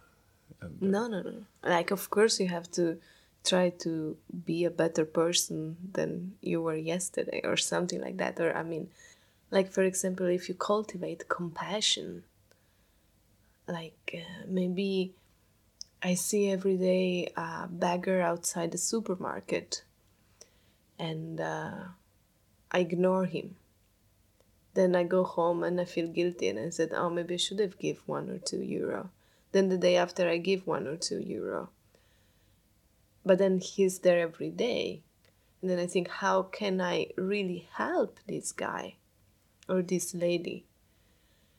and 0.62 0.82
no 0.82 1.08
no 1.08 1.22
no. 1.22 1.46
Like 1.64 1.92
of 1.92 2.10
course 2.10 2.40
you 2.40 2.48
have 2.48 2.70
to 2.72 2.98
try 3.44 3.70
to 3.70 4.18
be 4.46 4.66
a 4.66 4.72
better 4.72 5.06
person 5.06 5.78
than 5.94 6.34
you 6.42 6.62
were 6.62 6.76
yesterday 6.76 7.42
or 7.44 7.58
something 7.58 8.02
like 8.02 8.18
that. 8.18 8.40
Or 8.40 8.56
i 8.56 8.64
mean 8.64 8.90
like 9.52 9.72
for 9.72 9.84
example 9.84 10.26
if 10.26 10.50
you 10.50 10.56
cultivate 10.56 11.30
compassion 11.30 12.24
like 13.68 14.16
uh, 14.16 14.46
maybe 14.48 15.14
i 16.02 16.14
see 16.14 16.50
every 16.50 16.78
day 16.78 17.32
a 17.36 17.68
beggar 17.70 18.22
outside 18.22 18.72
the 18.72 18.78
supermarket 18.78 19.84
and 20.98 21.42
uh, 21.42 21.72
I 22.72 22.80
ignore 22.80 23.26
him. 23.26 23.56
Then 24.74 24.96
I 24.96 25.04
go 25.04 25.24
home 25.24 25.64
and 25.64 25.80
I 25.80 25.86
feel 25.86 26.08
guilty 26.08 26.50
and 26.50 26.60
I 26.60 26.70
said, 26.70 26.92
oh, 26.94 27.10
maybe 27.10 27.36
I 27.36 27.38
should 27.38 27.60
have 27.60 27.80
give 27.80 28.02
one 28.06 28.30
or 28.30 28.38
two 28.38 28.62
euro. 28.62 29.10
Then 29.52 29.70
the 29.70 29.78
day 29.78 29.96
after 29.96 30.28
I 30.28 30.38
give 30.38 30.68
one 30.68 30.88
or 30.88 30.98
two 30.98 31.20
euro. 31.20 31.70
But 33.26 33.38
then 33.38 33.60
he's 33.60 34.00
there 34.00 34.20
every 34.20 34.50
day. 34.50 35.02
And 35.62 35.72
then 35.72 35.80
I 35.80 35.88
think, 35.88 36.10
how 36.10 36.44
can 36.44 36.82
I 36.82 37.08
really 37.16 37.68
help 37.74 38.20
this 38.28 38.52
guy 38.52 38.96
or 39.68 39.82
this 39.82 40.14
lady? 40.14 40.66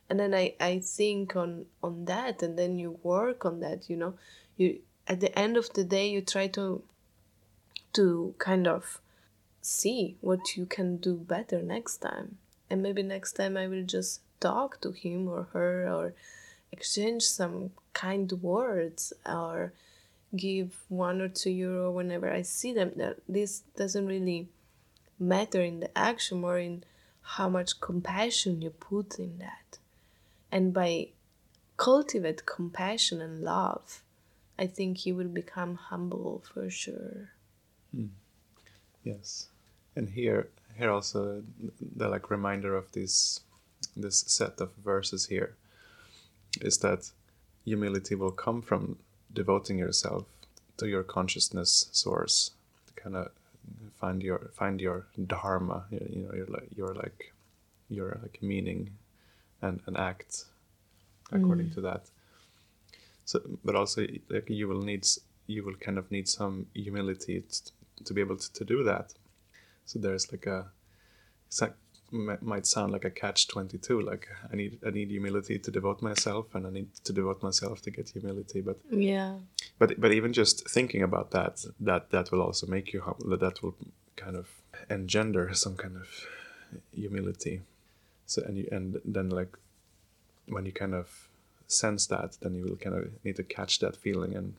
And 0.08 0.20
then 0.20 0.34
I, 0.34 0.54
I 0.60 0.78
think 0.78 1.34
on, 1.34 1.66
on 1.82 2.04
that 2.04 2.42
and 2.42 2.58
then 2.58 2.78
you 2.78 2.98
work 3.02 3.44
on 3.44 3.60
that, 3.60 3.90
you 3.90 3.96
know. 3.96 4.14
You 4.56 4.78
at 5.06 5.20
the 5.20 5.36
end 5.38 5.56
of 5.56 5.72
the 5.74 5.84
day 5.84 6.08
you 6.08 6.20
try 6.20 6.48
to 6.48 6.82
to 7.92 8.34
kind 8.38 8.66
of 8.66 9.00
see 9.60 10.16
what 10.20 10.56
you 10.56 10.66
can 10.66 10.96
do 10.98 11.14
better 11.14 11.60
next 11.60 11.98
time. 11.98 12.38
And 12.70 12.82
maybe 12.82 13.02
next 13.02 13.32
time 13.32 13.56
I 13.56 13.66
will 13.66 13.84
just 13.84 14.20
talk 14.40 14.80
to 14.82 14.92
him 14.92 15.28
or 15.28 15.48
her 15.52 15.88
or 15.88 16.14
exchange 16.70 17.22
some 17.22 17.70
kind 17.92 18.30
words 18.32 19.12
or 19.24 19.72
give 20.36 20.76
one 20.88 21.20
or 21.20 21.28
two 21.28 21.50
euro 21.50 21.90
whenever 21.90 22.30
I 22.30 22.42
see 22.42 22.72
them. 22.72 22.92
That 22.96 23.18
this 23.28 23.60
doesn't 23.76 24.06
really 24.06 24.48
matter 25.18 25.62
in 25.62 25.80
the 25.80 25.96
action 25.96 26.44
or 26.44 26.58
in 26.58 26.84
how 27.22 27.48
much 27.48 27.80
compassion 27.80 28.62
you 28.62 28.70
put 28.70 29.18
in 29.18 29.38
that. 29.38 29.78
And 30.50 30.72
by 30.72 31.08
cultivate 31.76 32.46
compassion 32.46 33.20
and 33.20 33.42
love, 33.42 34.02
I 34.58 34.66
think 34.66 35.04
you 35.04 35.14
will 35.14 35.28
become 35.28 35.74
humble 35.74 36.42
for 36.52 36.70
sure. 36.70 37.30
Mm. 37.94 38.08
Yes 39.04 39.48
and 39.96 40.10
here 40.10 40.48
here 40.78 40.90
also 40.90 41.42
the 41.96 42.08
like 42.08 42.30
reminder 42.30 42.76
of 42.76 42.92
this 42.92 43.40
this 43.96 44.24
set 44.26 44.60
of 44.60 44.70
verses 44.74 45.26
here 45.26 45.54
is 46.60 46.78
that 46.78 47.10
humility 47.64 48.14
will 48.14 48.30
come 48.30 48.62
from 48.62 48.98
devoting 49.32 49.78
yourself 49.78 50.26
to 50.76 50.86
your 50.86 51.02
consciousness 51.02 51.88
source 51.92 52.50
to 52.86 53.02
kind 53.02 53.16
of 53.16 53.30
find 53.98 54.22
your 54.22 54.50
find 54.52 54.80
your 54.80 55.06
dharma 55.26 55.84
you 55.90 56.22
know 56.22 56.34
your 56.34 56.46
like 56.46 56.68
your 56.76 56.94
like 56.94 57.32
your 57.88 58.18
like 58.22 58.38
meaning 58.42 58.90
and 59.66 59.80
an 59.86 59.96
act 59.96 60.44
according 61.32 61.68
mm. 61.68 61.74
to 61.74 61.80
that. 61.82 62.02
So 63.24 63.40
but 63.64 63.74
also 63.74 64.06
like 64.28 64.48
you 64.48 64.68
will 64.68 64.82
need 64.82 65.06
you 65.46 65.64
will 65.64 65.74
kind 65.74 65.98
of 65.98 66.10
need 66.10 66.28
some 66.28 66.66
humility 66.74 67.42
to, 67.42 68.04
to 68.04 68.14
be 68.14 68.20
able 68.20 68.36
to, 68.36 68.52
to 68.52 68.64
do 68.64 68.82
that. 68.84 69.14
So 69.84 69.98
there's 69.98 70.32
like 70.32 70.46
a 70.46 70.66
might 72.12 72.66
sound 72.66 72.92
like 72.92 73.04
a 73.04 73.10
catch 73.10 73.48
22 73.48 74.00
like 74.00 74.28
i 74.52 74.56
need 74.56 74.78
i 74.86 74.90
need 74.90 75.10
humility 75.10 75.58
to 75.58 75.70
devote 75.70 76.00
myself 76.02 76.54
and 76.54 76.66
i 76.66 76.70
need 76.70 76.88
to 77.04 77.12
devote 77.12 77.42
myself 77.42 77.82
to 77.82 77.90
get 77.90 78.08
humility 78.08 78.60
but 78.60 78.78
yeah. 78.90 79.34
but 79.78 80.00
but 80.00 80.12
even 80.12 80.32
just 80.32 80.68
thinking 80.68 81.02
about 81.02 81.32
that 81.32 81.64
that 81.80 82.10
that 82.10 82.30
will 82.30 82.40
also 82.40 82.66
make 82.66 82.92
you 82.92 83.00
humble 83.00 83.36
that 83.36 83.62
will 83.62 83.74
kind 84.14 84.36
of 84.36 84.48
engender 84.88 85.52
some 85.52 85.76
kind 85.76 85.96
of 85.96 86.08
humility 86.92 87.60
so 88.26 88.42
and 88.46 88.56
you 88.58 88.68
and 88.72 89.00
then 89.04 89.30
like 89.30 89.56
when 90.48 90.66
you 90.66 90.72
kind 90.72 90.94
of 90.94 91.28
sense 91.66 92.06
that 92.06 92.36
then 92.40 92.54
you 92.54 92.64
will 92.64 92.76
kind 92.76 92.94
of 92.96 93.08
need 93.24 93.36
to 93.36 93.42
catch 93.42 93.78
that 93.80 93.96
feeling 93.96 94.34
and 94.34 94.54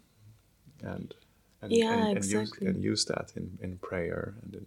and 0.84 1.14
and, 1.62 1.72
yeah, 1.72 1.94
and, 1.94 2.18
and 2.18 2.18
exactly. 2.18 2.68
use 2.68 2.76
and 2.76 2.84
use 2.84 3.06
that 3.06 3.32
in 3.36 3.58
in 3.62 3.78
prayer 3.78 4.34
and 4.44 4.54
in 4.56 4.66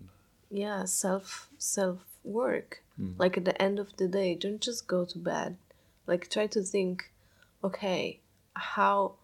yeah 0.51 0.85
self 0.85 1.49
self 1.59 1.99
work 2.25 2.83
Mm. 3.01 3.15
like 3.19 3.39
at 3.39 3.47
the 3.47 3.63
end 3.63 3.79
of 3.79 3.97
the 3.97 4.07
day 4.07 4.35
don't 4.35 4.61
just 4.61 4.87
go 4.87 5.07
to 5.07 5.17
bed 5.19 5.57
like 6.07 6.29
try 6.29 6.47
to 6.49 6.61
think 6.63 7.11
okay 7.65 8.21
how 8.55 9.15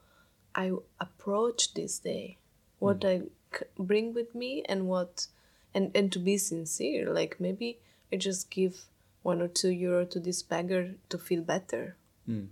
i 0.55 0.73
approach 0.99 1.75
this 1.75 1.99
day 1.99 2.39
what 2.79 3.05
i 3.05 3.21
c- 3.53 3.67
bring 3.79 4.15
with 4.15 4.35
me 4.35 4.63
and 4.67 4.87
what 4.87 5.27
and 5.75 5.91
and 5.95 6.11
to 6.13 6.19
be 6.19 6.39
sincere 6.39 7.13
like 7.13 7.37
maybe 7.39 7.79
i 8.11 8.17
just 8.17 8.49
give 8.49 8.87
one 9.27 9.43
or 9.43 9.49
two 9.49 9.71
euro 9.71 10.05
to 10.05 10.21
this 10.21 10.41
beggar 10.43 10.95
to 11.09 11.19
feel 11.19 11.43
better. 11.43 11.97
Mm. 12.29 12.49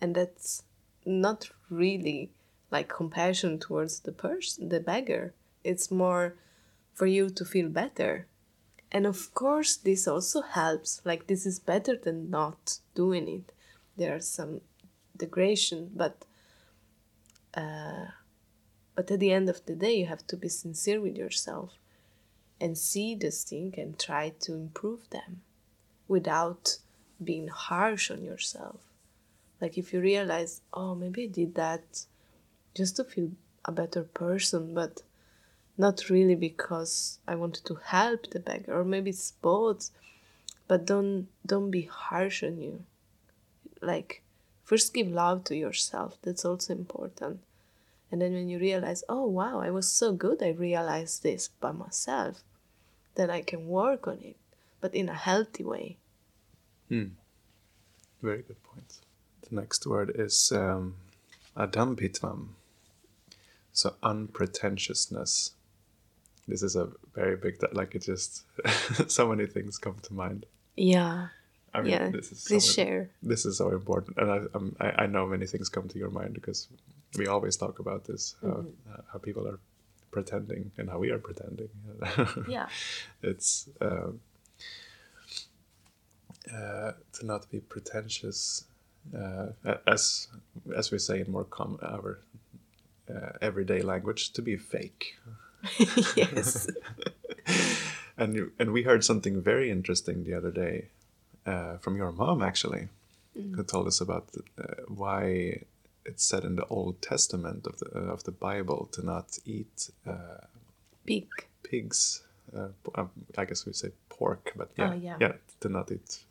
and 0.00 0.14
that's 0.14 0.62
not 1.06 1.50
really 1.70 2.30
like 2.70 2.96
compassion 3.00 3.58
towards 3.58 4.00
the 4.00 4.12
person 4.12 4.68
the 4.68 4.80
beggar. 4.80 5.24
It's 5.70 5.90
more 5.90 6.34
for 6.98 7.06
you 7.06 7.30
to 7.38 7.44
feel 7.44 7.68
better. 7.82 8.26
And 8.94 9.06
of 9.06 9.18
course 9.34 9.72
this 9.88 10.06
also 10.06 10.40
helps 10.42 10.90
like 11.04 11.22
this 11.26 11.44
is 11.50 11.58
better 11.72 11.94
than 11.96 12.30
not 12.30 12.80
doing 12.94 13.26
it. 13.38 13.46
There 13.98 14.14
are 14.16 14.26
some 14.38 14.60
degradation 15.16 15.80
but 16.02 16.16
uh, 17.62 18.06
but 18.94 19.10
at 19.10 19.20
the 19.20 19.32
end 19.38 19.48
of 19.48 19.60
the 19.66 19.76
day 19.84 19.94
you 20.00 20.06
have 20.06 20.26
to 20.26 20.36
be 20.36 20.48
sincere 20.48 21.00
with 21.00 21.16
yourself 21.16 21.70
and 22.60 22.76
see 22.76 23.14
this 23.14 23.38
thing 23.50 23.74
and 23.82 23.98
try 23.98 24.24
to 24.44 24.50
improve 24.54 25.02
them 25.10 25.32
without 26.08 26.78
being 27.22 27.48
harsh 27.48 28.10
on 28.10 28.24
yourself. 28.24 28.80
Like 29.60 29.76
if 29.76 29.92
you 29.92 30.00
realize 30.00 30.62
oh 30.72 30.94
maybe 30.94 31.24
i 31.24 31.26
did 31.26 31.54
that 31.56 32.04
just 32.74 32.96
to 32.96 33.04
feel 33.04 33.30
a 33.64 33.72
better 33.72 34.02
person 34.02 34.72
but 34.72 35.02
not 35.76 36.08
really 36.08 36.36
because 36.36 37.18
i 37.26 37.34
wanted 37.34 37.64
to 37.64 37.74
help 37.74 38.30
the 38.30 38.38
beggar 38.38 38.78
or 38.78 38.84
maybe 38.84 39.10
it's 39.10 39.32
both 39.42 39.90
but 40.68 40.86
don't 40.86 41.26
don't 41.44 41.70
be 41.70 41.82
harsh 41.82 42.42
on 42.42 42.60
you. 42.60 42.84
Like 43.80 44.22
first 44.62 44.94
give 44.94 45.08
love 45.08 45.44
to 45.44 45.56
yourself 45.56 46.18
that's 46.22 46.44
also 46.44 46.72
important. 46.72 47.40
And 48.10 48.22
then 48.22 48.32
when 48.32 48.48
you 48.48 48.58
realize 48.58 49.04
oh 49.08 49.26
wow 49.26 49.60
i 49.60 49.70
was 49.70 49.90
so 49.90 50.12
good 50.12 50.42
i 50.42 50.48
realized 50.50 51.22
this 51.22 51.48
by 51.60 51.72
myself 51.72 52.42
then 53.16 53.28
i 53.28 53.42
can 53.42 53.68
work 53.68 54.06
on 54.08 54.18
it 54.22 54.36
but 54.80 54.94
in 54.94 55.08
a 55.08 55.14
healthy 55.14 55.64
way 55.64 55.96
Hmm. 56.88 57.08
Very 58.22 58.42
good 58.42 58.62
point. 58.62 58.98
The 59.48 59.54
next 59.60 59.86
word 59.86 60.10
is 60.14 60.50
um, 60.52 60.94
adambhitvam. 61.54 62.48
So 63.72 63.94
unpretentiousness. 64.02 65.52
This 66.46 66.62
is 66.62 66.76
a 66.76 66.88
very 67.14 67.36
big, 67.36 67.62
like 67.74 67.94
it 67.94 68.02
just, 68.04 68.44
so 69.08 69.28
many 69.28 69.46
things 69.46 69.76
come 69.78 69.96
to 70.02 70.14
mind. 70.14 70.46
yeah 70.76 71.28
I 71.74 71.82
mean, 71.82 71.90
yeah 71.92 72.08
this 72.10 72.32
is 72.32 72.44
please 72.48 72.64
so, 72.64 72.72
share 72.72 73.10
This 73.22 73.44
is 73.44 73.58
so 73.58 73.68
important, 73.70 74.16
and 74.16 74.30
I, 74.32 74.38
um, 74.54 74.74
I 74.80 74.88
I 75.02 75.06
know 75.06 75.26
many 75.26 75.46
things 75.46 75.68
come 75.68 75.86
to 75.88 75.98
your 75.98 76.10
mind 76.10 76.32
because 76.32 76.68
we 77.18 77.26
always 77.26 77.56
talk 77.58 77.78
about 77.78 78.04
this 78.06 78.34
how, 78.40 78.48
Mm-hmm. 78.48 79.00
how 79.12 79.18
people 79.18 79.46
are 79.46 79.58
pretending 80.10 80.70
and 80.78 80.88
how 80.88 80.98
we 80.98 81.10
are 81.10 81.18
pretending. 81.28 81.68
yeah 82.48 82.68
it's 83.22 83.68
um, 83.82 84.20
uh, 86.52 86.92
to 87.14 87.26
not 87.26 87.50
be 87.50 87.60
pretentious, 87.60 88.64
uh, 89.16 89.48
as 89.86 90.28
as 90.76 90.90
we 90.90 90.98
say 90.98 91.20
in 91.20 91.30
more 91.30 91.44
common 91.44 91.78
our 91.82 92.18
uh, 93.10 93.32
everyday 93.40 93.80
language, 93.82 94.32
to 94.32 94.42
be 94.42 94.56
fake. 94.56 95.16
yes 96.16 96.68
And 98.20 98.34
you, 98.34 98.52
and 98.58 98.72
we 98.72 98.82
heard 98.82 99.04
something 99.04 99.40
very 99.40 99.70
interesting 99.70 100.24
the 100.24 100.34
other 100.34 100.50
day 100.50 100.88
uh, 101.46 101.76
from 101.78 101.96
your 101.96 102.10
mom 102.10 102.42
actually, 102.42 102.88
who 103.34 103.62
told 103.62 103.86
us 103.86 104.00
about 104.00 104.26
uh, 104.58 104.64
why 104.88 105.62
it's 106.04 106.24
said 106.24 106.44
in 106.44 106.56
the 106.56 106.66
Old 106.66 107.00
Testament 107.00 107.66
of 107.66 107.78
the 107.78 107.90
uh, 107.94 108.12
of 108.12 108.24
the 108.24 108.32
Bible 108.32 108.88
to 108.92 109.02
not 109.06 109.38
eat 109.44 109.90
uh, 110.04 110.40
big 111.04 111.28
pigs. 111.62 112.22
Uh, 112.56 112.68
um, 112.96 113.10
I 113.36 113.44
guess 113.44 113.64
we 113.66 113.72
say 113.72 113.90
pork, 114.08 114.52
but 114.56 114.70
yeah, 114.76 114.90
Oh, 114.90 115.16
yeah. 115.20 115.32
to 115.60 115.68
not 115.68 115.92
eat. 115.92 116.24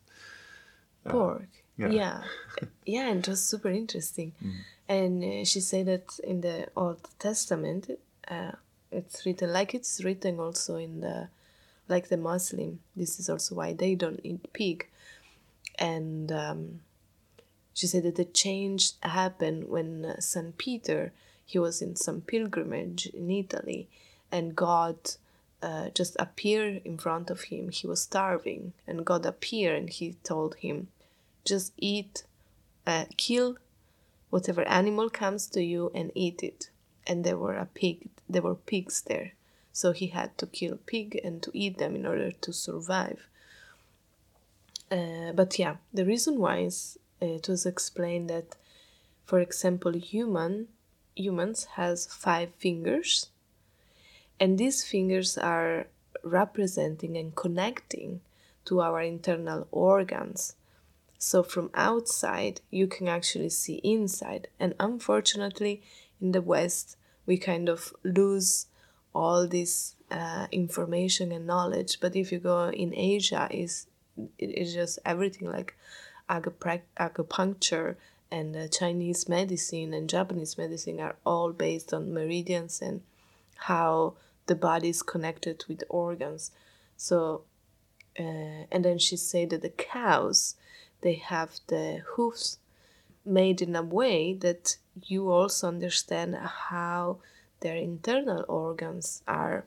Pork. 1.06 1.48
yeah. 1.78 1.90
Yeah. 1.90 2.24
yeah, 2.86 3.08
and 3.10 3.20
it 3.20 3.30
was 3.30 3.44
super 3.44 3.70
interesting. 3.70 4.34
And 4.90 5.24
uh, 5.24 5.46
she 5.46 5.60
said 5.60 5.86
that 5.88 6.20
in 6.24 6.42
the 6.42 6.68
Old 6.76 7.08
Testament, 7.20 7.90
uh, 8.28 8.52
it's 8.92 9.26
written 9.26 9.52
like 9.52 9.74
it's 9.74 10.04
written 10.04 10.40
also 10.40 10.78
in 10.78 11.02
the 11.02 11.30
like 11.88 12.10
the 12.10 12.18
Muslim. 12.18 12.80
This 12.96 13.20
is 13.20 13.30
also 13.30 13.56
why 13.56 13.74
they 13.74 13.96
don't 13.96 14.20
eat 14.24 14.52
pig. 14.54 14.88
And 15.80 16.32
um, 16.32 16.80
she 17.74 17.88
said 17.88 18.04
that 18.04 18.16
the 18.16 18.26
change 18.26 18.94
happened 19.02 19.70
when 19.70 20.06
uh, 20.06 20.20
Saint 20.20 20.58
Peter 20.58 21.12
he 21.46 21.58
was 21.58 21.82
in 21.82 21.96
some 21.96 22.22
pilgrimage 22.22 23.06
in 23.08 23.32
Italy, 23.32 23.88
and 24.32 24.56
God 24.56 24.98
uh, 25.62 25.90
just 25.90 26.16
appear 26.20 26.82
in 26.86 26.98
front 26.98 27.30
of 27.30 27.44
him. 27.44 27.70
He 27.70 27.88
was 27.88 28.02
starving, 28.02 28.74
and 28.86 29.06
God 29.06 29.26
appeared 29.26 29.78
and 29.78 29.90
he 29.90 30.14
told 30.24 30.56
him, 30.56 30.88
"Just 31.46 31.74
eat, 31.78 32.24
uh, 32.86 33.06
kill 33.18 33.58
whatever 34.30 34.68
animal 34.68 35.10
comes 35.10 35.48
to 35.48 35.64
you 35.64 35.92
and 35.96 36.12
eat 36.14 36.44
it." 36.44 36.70
And 37.06 37.24
there 37.24 37.38
were 37.38 37.56
a 37.56 37.66
pig. 37.66 38.10
There 38.30 38.42
were 38.42 38.56
pigs 38.56 39.02
there, 39.02 39.34
so 39.72 39.94
he 39.94 40.08
had 40.08 40.38
to 40.38 40.46
kill 40.46 40.78
pig 40.86 41.20
and 41.24 41.42
to 41.44 41.52
eat 41.54 41.78
them 41.78 41.96
in 41.96 42.06
order 42.06 42.32
to 42.32 42.54
survive. 42.54 43.28
Uh, 44.92 45.32
but 45.34 45.58
yeah, 45.60 45.78
the 45.94 46.06
reason 46.06 46.40
why 46.40 46.60
is 46.60 46.98
uh, 47.22 47.26
it 47.26 47.48
was 47.48 47.66
explained 47.66 48.30
that, 48.30 48.56
for 49.26 49.40
example, 49.40 49.94
human 49.94 50.68
humans 51.16 51.66
has 51.76 52.06
five 52.06 52.54
fingers, 52.56 53.30
and 54.40 54.58
these 54.58 54.84
fingers 54.84 55.38
are 55.38 55.88
representing 56.24 57.18
and 57.18 57.36
connecting 57.36 58.22
to 58.66 58.82
our 58.82 59.02
internal 59.02 59.68
organs. 59.72 60.56
So 61.18 61.42
from 61.42 61.72
outside, 61.74 62.62
you 62.70 62.88
can 62.88 63.08
actually 63.08 63.50
see 63.50 63.76
inside, 63.84 64.50
and 64.60 64.76
unfortunately, 64.80 65.82
in 66.22 66.32
the 66.32 66.42
West, 66.42 66.98
we 67.26 67.38
kind 67.38 67.70
of 67.70 67.94
lose 68.04 68.68
all 69.14 69.48
this 69.48 69.96
uh, 70.12 70.48
information 70.52 71.32
and 71.32 71.48
knowledge. 71.48 72.00
But 72.00 72.16
if 72.16 72.32
you 72.32 72.40
go 72.40 72.70
in 72.70 72.94
Asia, 72.96 73.48
is 73.52 73.88
it 74.38 74.50
is 74.50 74.74
just 74.74 75.00
everything 75.06 75.50
like 75.50 75.76
acupuncture 76.30 77.96
and 78.32 78.56
uh, 78.56 78.68
Chinese 78.68 79.30
medicine 79.30 79.94
and 79.94 80.10
Japanese 80.10 80.58
medicine 80.58 81.00
are 81.00 81.16
all 81.26 81.54
based 81.54 81.94
on 81.94 82.14
meridians 82.14 82.82
and 82.82 83.02
how 83.56 84.16
the 84.48 84.56
body 84.56 84.90
is 84.90 85.02
connected 85.04 85.64
with 85.68 85.84
organs. 85.90 86.52
So, 86.96 87.44
uh, 88.20 88.66
and 88.72 88.84
then 88.84 88.98
she 88.98 89.16
said 89.16 89.52
that 89.52 89.62
the 89.62 89.70
cows 89.70 90.56
they 91.02 91.14
have 91.14 91.60
the 91.68 92.02
hoofs 92.16 92.58
made 93.24 93.62
in 93.62 93.76
a 93.76 93.84
way 93.84 94.34
that 94.34 94.78
you 95.04 95.30
also 95.30 95.68
understand 95.68 96.36
how 96.36 97.18
their 97.60 97.76
internal 97.76 98.44
organs 98.48 99.22
are 99.28 99.66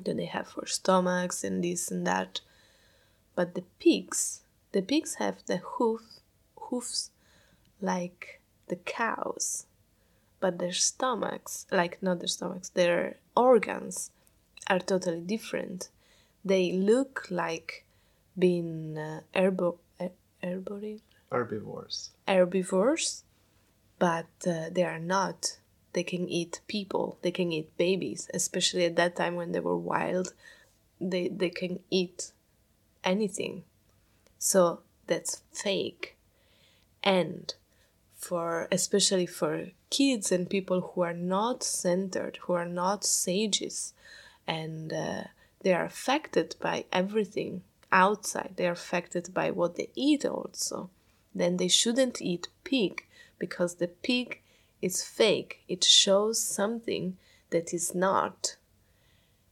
that 0.00 0.16
they 0.16 0.26
have 0.26 0.48
for 0.48 0.66
stomachs 0.66 1.42
and 1.44 1.64
this 1.64 1.90
and 1.90 2.06
that 2.06 2.40
but 3.34 3.54
the 3.54 3.64
pigs 3.80 4.42
the 4.72 4.82
pigs 4.82 5.14
have 5.14 5.36
the 5.46 5.58
hoof, 5.58 6.02
hoofs 6.56 7.10
like 7.80 8.40
the 8.68 8.76
cows 8.76 9.66
but 10.40 10.58
their 10.58 10.72
stomachs 10.72 11.66
like 11.70 12.02
not 12.02 12.18
their 12.18 12.28
stomachs 12.28 12.68
their 12.70 13.16
organs 13.38 14.10
are 14.72 14.80
totally 14.92 15.20
different 15.34 15.88
they 16.44 16.72
look 16.72 17.26
like 17.30 17.84
being 18.38 18.96
uh, 18.96 19.20
herbo- 19.34 19.78
her- 19.98 20.12
Herbivores. 21.30 22.10
herbivores, 22.26 23.24
but 23.98 24.26
uh, 24.46 24.70
they 24.70 24.84
are 24.84 25.00
not. 25.00 25.58
They 25.92 26.04
can 26.04 26.28
eat 26.28 26.60
people. 26.68 27.18
They 27.22 27.32
can 27.32 27.50
eat 27.52 27.76
babies, 27.76 28.30
especially 28.32 28.84
at 28.84 28.96
that 28.96 29.16
time 29.16 29.34
when 29.34 29.52
they 29.52 29.60
were 29.60 29.76
wild. 29.76 30.32
They 31.00 31.28
they 31.28 31.50
can 31.50 31.80
eat 31.90 32.32
anything. 33.02 33.64
So 34.38 34.80
that's 35.06 35.42
fake. 35.52 36.16
And 37.02 37.54
for 38.18 38.68
especially 38.70 39.26
for 39.26 39.68
kids 39.90 40.30
and 40.30 40.50
people 40.50 40.80
who 40.80 41.00
are 41.02 41.14
not 41.14 41.62
centered, 41.62 42.38
who 42.42 42.52
are 42.52 42.68
not 42.68 43.04
sages, 43.04 43.94
and 44.46 44.92
uh, 44.92 45.22
they 45.60 45.72
are 45.72 45.84
affected 45.84 46.56
by 46.60 46.84
everything 46.92 47.62
outside, 47.90 48.54
they 48.56 48.66
are 48.66 48.72
affected 48.72 49.32
by 49.32 49.50
what 49.50 49.76
they 49.76 49.88
eat 49.94 50.26
also, 50.26 50.90
then 51.34 51.56
they 51.56 51.68
shouldn't 51.68 52.20
eat 52.20 52.48
pig 52.64 53.06
because 53.38 53.76
the 53.76 53.88
pig 53.88 54.40
is 54.82 55.02
fake. 55.02 55.60
It 55.68 55.84
shows 55.84 56.42
something 56.42 57.16
that 57.50 57.72
is 57.72 57.94
not. 57.94 58.56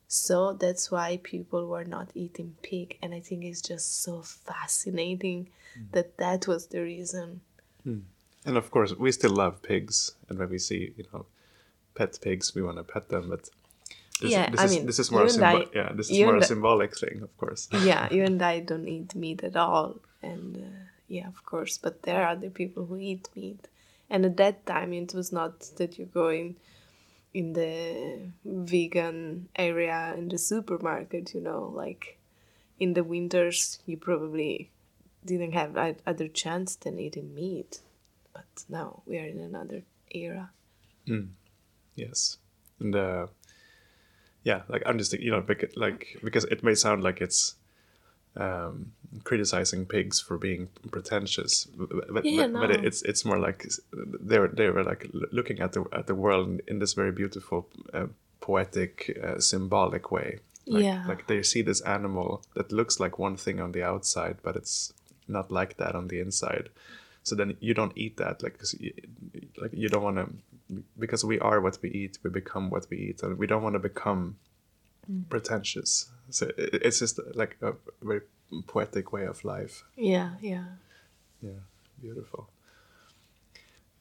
So 0.09 0.53
that's 0.53 0.91
why 0.91 1.21
people 1.23 1.67
were 1.67 1.85
not 1.85 2.11
eating 2.15 2.57
pig. 2.63 2.99
And 3.03 3.15
I 3.15 3.21
think 3.21 3.45
it's 3.45 3.63
just 3.63 4.03
so 4.03 4.23
fascinating 4.23 5.49
mm. 5.79 5.91
that 5.93 6.17
that 6.19 6.47
was 6.47 6.67
the 6.67 6.83
reason. 6.83 7.41
Mm. 7.87 8.03
And 8.47 8.57
of 8.57 8.71
course, 8.71 8.95
we 8.95 9.11
still 9.13 9.33
love 9.33 9.61
pigs. 9.63 10.15
And 10.29 10.39
when 10.39 10.49
we 10.49 10.59
see, 10.59 10.93
you 10.97 11.05
know, 11.13 11.27
pet 11.95 12.19
pigs, 12.23 12.55
we 12.55 12.63
want 12.63 12.77
to 12.79 12.85
pet 12.85 13.09
them. 13.09 13.31
But 13.31 13.51
this, 14.21 14.31
yeah, 14.31 14.49
this 14.51 14.61
I 14.61 14.65
is, 14.65 14.71
mean, 14.77 14.87
this 14.87 14.99
is 14.99 15.11
more 15.11 15.25
a 15.25 15.27
symbo- 15.27 15.75
yeah, 15.75 15.93
this 15.93 16.11
is 16.11 16.19
more 16.21 16.37
a 16.37 16.43
symbolic 16.43 16.97
thing, 16.97 17.23
of 17.23 17.37
course. 17.37 17.69
yeah, 17.83 18.09
you 18.11 18.25
and 18.25 18.41
I 18.41 18.61
don't 18.61 18.89
eat 18.89 19.15
meat 19.15 19.43
at 19.43 19.57
all, 19.57 19.97
and 20.23 20.57
uh, 20.57 20.85
yeah, 21.09 21.27
of 21.27 21.45
course. 21.45 21.77
But 21.77 22.03
there 22.05 22.23
are 22.23 22.29
other 22.29 22.49
people 22.49 22.87
who 22.87 22.97
eat 22.97 23.29
meat, 23.35 23.69
and 24.09 24.25
at 24.25 24.37
that 24.39 24.65
time 24.65 24.93
it 24.95 25.13
was 25.13 25.33
not 25.33 25.61
that 25.77 25.99
you 25.99 26.07
go 26.07 26.29
in 26.29 26.57
in 27.35 27.53
the 27.53 28.31
vegan 28.45 29.49
area 29.57 30.15
in 30.17 30.29
the 30.31 30.39
supermarket. 30.39 31.35
You 31.35 31.43
know, 31.43 31.71
like 31.75 32.19
in 32.79 32.95
the 32.95 33.05
winters, 33.05 33.81
you 33.85 33.97
probably 33.97 34.71
didn't 35.27 35.53
have 35.53 35.77
other 36.07 36.29
chance 36.29 36.77
than 36.77 36.99
eating 36.99 37.35
meat. 37.35 37.81
But 38.57 38.65
now 38.69 39.03
we 39.07 39.19
are 39.19 39.27
in 39.27 39.41
another 39.41 39.83
era. 40.11 40.51
Mm. 41.07 41.29
Yes, 41.95 42.39
and. 42.81 42.97
Uh, 42.97 43.27
yeah, 44.47 44.63
like 44.69 44.85
I'm 44.87 44.97
just 44.97 45.13
you 45.13 45.33
know 45.33 45.41
because, 45.41 45.77
like 45.77 46.19
because 46.23 46.45
it 46.45 46.63
may 46.63 46.77
sound 46.77 47.03
like 47.03 47.21
it's 47.21 47.57
um, 48.37 48.93
criticizing 49.25 49.87
pigs 49.87 50.21
for 50.21 50.39
being 50.39 50.69
pretentious, 50.93 51.65
but, 51.65 52.25
yeah, 52.25 52.43
but, 52.43 52.51
no. 52.53 52.61
but, 52.61 52.71
it's 52.71 53.03
it's 53.03 53.25
more 53.25 53.41
like 53.41 53.67
they 53.93 54.39
were 54.39 54.47
they 54.47 54.71
were 54.71 54.85
like 54.85 55.11
looking 55.33 55.59
at 55.59 55.73
the 55.73 55.85
at 55.93 56.07
the 56.07 56.15
world 56.15 56.61
in 56.69 56.79
this 56.79 56.93
very 56.93 57.11
beautiful, 57.11 57.69
uh, 57.93 58.07
poetic, 58.41 59.19
uh, 59.21 59.41
symbolic 59.41 60.13
way. 60.13 60.39
Like, 60.65 60.85
yeah, 60.85 61.05
like 61.09 61.27
they 61.27 61.43
see 61.43 61.63
this 61.63 61.81
animal 61.81 62.45
that 62.55 62.71
looks 62.71 63.01
like 63.01 63.19
one 63.19 63.37
thing 63.37 63.59
on 63.61 63.73
the 63.73 63.83
outside, 63.83 64.37
but 64.45 64.55
it's 64.55 64.93
not 65.27 65.51
like 65.51 65.77
that 65.79 65.97
on 65.97 66.07
the 66.07 66.21
inside. 66.21 66.69
So 67.27 67.35
then 67.35 67.57
you 67.59 67.75
don't 67.75 67.91
eat 67.97 68.19
that, 68.19 68.41
like 68.45 68.57
you, 68.79 68.93
like 69.61 69.73
you 69.73 69.89
don't 69.89 70.05
want 70.05 70.17
to 70.19 70.83
because 70.97 71.25
we 71.25 71.41
are 71.41 71.61
what 71.61 71.77
we 71.83 71.91
eat, 71.91 72.19
we 72.23 72.31
become 72.31 72.71
what 72.71 72.87
we 72.89 72.99
eat, 72.99 73.21
and 73.25 73.37
we 73.37 73.49
don't 73.49 73.65
want 73.65 73.73
to 73.73 73.81
become 73.81 74.37
mm. 75.11 75.29
pretentious. 75.29 76.09
So 76.31 76.53
it's 76.57 77.01
just 77.01 77.19
like 77.35 77.57
a 77.61 77.73
very 78.01 78.21
poetic 78.69 79.13
way 79.13 79.27
of 79.27 79.45
life. 79.45 79.83
Yeah, 79.97 80.35
yeah. 80.41 80.67
Yeah, 81.43 81.63
beautiful. 82.01 82.49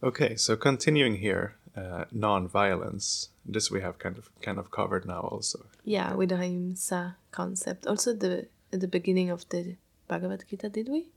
Okay, 0.04 0.36
so 0.36 0.56
continuing 0.56 1.16
here, 1.16 1.56
uh, 1.76 2.06
non-violence. 2.12 3.30
This 3.44 3.72
we 3.72 3.82
have 3.82 3.98
kind 3.98 4.20
of 4.20 4.30
kind 4.44 4.60
of 4.60 4.70
covered 4.70 5.08
now 5.08 5.22
also. 5.22 5.66
Yeah, 5.84 6.14
with 6.14 6.30
the 6.30 6.36
ahimsa 6.36 7.16
concept. 7.32 7.88
Also, 7.88 8.14
the 8.14 8.50
at 8.72 8.82
the 8.82 8.88
beginning 8.88 9.32
of 9.32 9.50
the 9.50 9.78
Bhagavad 10.08 10.44
Gita, 10.48 10.70
did 10.70 10.90
we? 10.90 11.08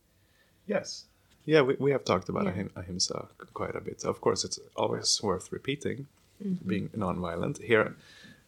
Yes. 0.67 1.05
Yeah, 1.49 1.63
we, 1.63 1.77
we 1.79 1.93
have 1.93 2.05
talked 2.05 2.29
about 2.29 2.45
yeah. 2.45 2.65
ahimsa 2.77 3.29
quite 3.55 3.75
a 3.75 3.81
bit. 3.81 4.05
Of 4.05 4.21
course, 4.21 4.45
it's 4.45 4.61
always 4.77 5.23
worth 5.23 5.51
repeating, 5.51 6.07
mm-hmm. 6.45 6.69
being 6.69 6.91
non-violent. 6.95 7.57
Here, 7.63 7.97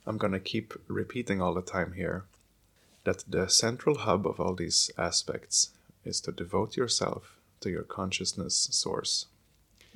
I'm 0.06 0.18
going 0.18 0.34
to 0.34 0.38
keep 0.38 0.74
repeating 0.86 1.40
all 1.40 1.54
the 1.54 1.62
time 1.62 1.94
here 1.94 2.24
that 3.04 3.24
the 3.26 3.48
central 3.48 3.96
hub 3.96 4.26
of 4.26 4.38
all 4.38 4.54
these 4.54 4.90
aspects 4.98 5.70
is 6.04 6.20
to 6.20 6.30
devote 6.30 6.76
yourself 6.76 7.38
to 7.60 7.70
your 7.70 7.84
consciousness 7.84 8.68
source. 8.70 9.24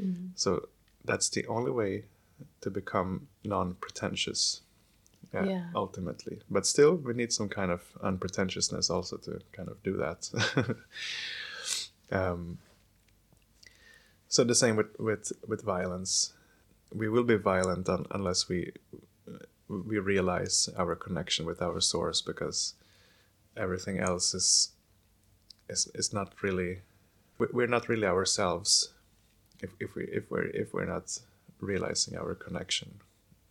Mm-hmm. 0.00 0.28
So 0.34 0.68
that's 1.04 1.28
the 1.28 1.46
only 1.46 1.72
way 1.72 2.04
to 2.62 2.70
become 2.70 3.28
non-pretentious. 3.44 4.62
Yeah, 5.34 5.44
yeah, 5.44 5.66
ultimately. 5.74 6.38
But 6.50 6.64
still, 6.64 6.94
we 6.94 7.12
need 7.12 7.34
some 7.34 7.50
kind 7.50 7.70
of 7.70 7.82
unpretentiousness 8.02 8.88
also 8.88 9.18
to 9.18 9.42
kind 9.52 9.68
of 9.68 9.82
do 9.82 9.98
that. 9.98 10.30
um, 12.12 12.58
so 14.34 14.42
the 14.42 14.54
same 14.54 14.74
with 14.74 14.98
with 14.98 15.32
with 15.46 15.62
violence. 15.62 16.32
We 16.92 17.08
will 17.08 17.22
be 17.22 17.36
violent 17.36 17.88
un, 17.88 18.04
unless 18.10 18.48
we 18.48 18.72
we 19.68 19.98
realize 19.98 20.68
our 20.76 20.96
connection 20.96 21.46
with 21.46 21.62
our 21.62 21.80
source 21.80 22.20
because 22.20 22.74
everything 23.56 24.00
else 24.00 24.34
is 24.34 24.72
is 25.68 25.88
is 25.94 26.12
not 26.12 26.42
really 26.42 26.82
we're 27.38 27.74
not 27.76 27.88
really 27.88 28.08
ourselves 28.08 28.92
if, 29.60 29.70
if 29.78 29.94
we 29.94 30.02
if 30.18 30.28
we're 30.30 30.50
if 30.62 30.74
we're 30.74 30.92
not 30.96 31.16
realizing 31.60 32.18
our 32.18 32.34
connection 32.34 32.88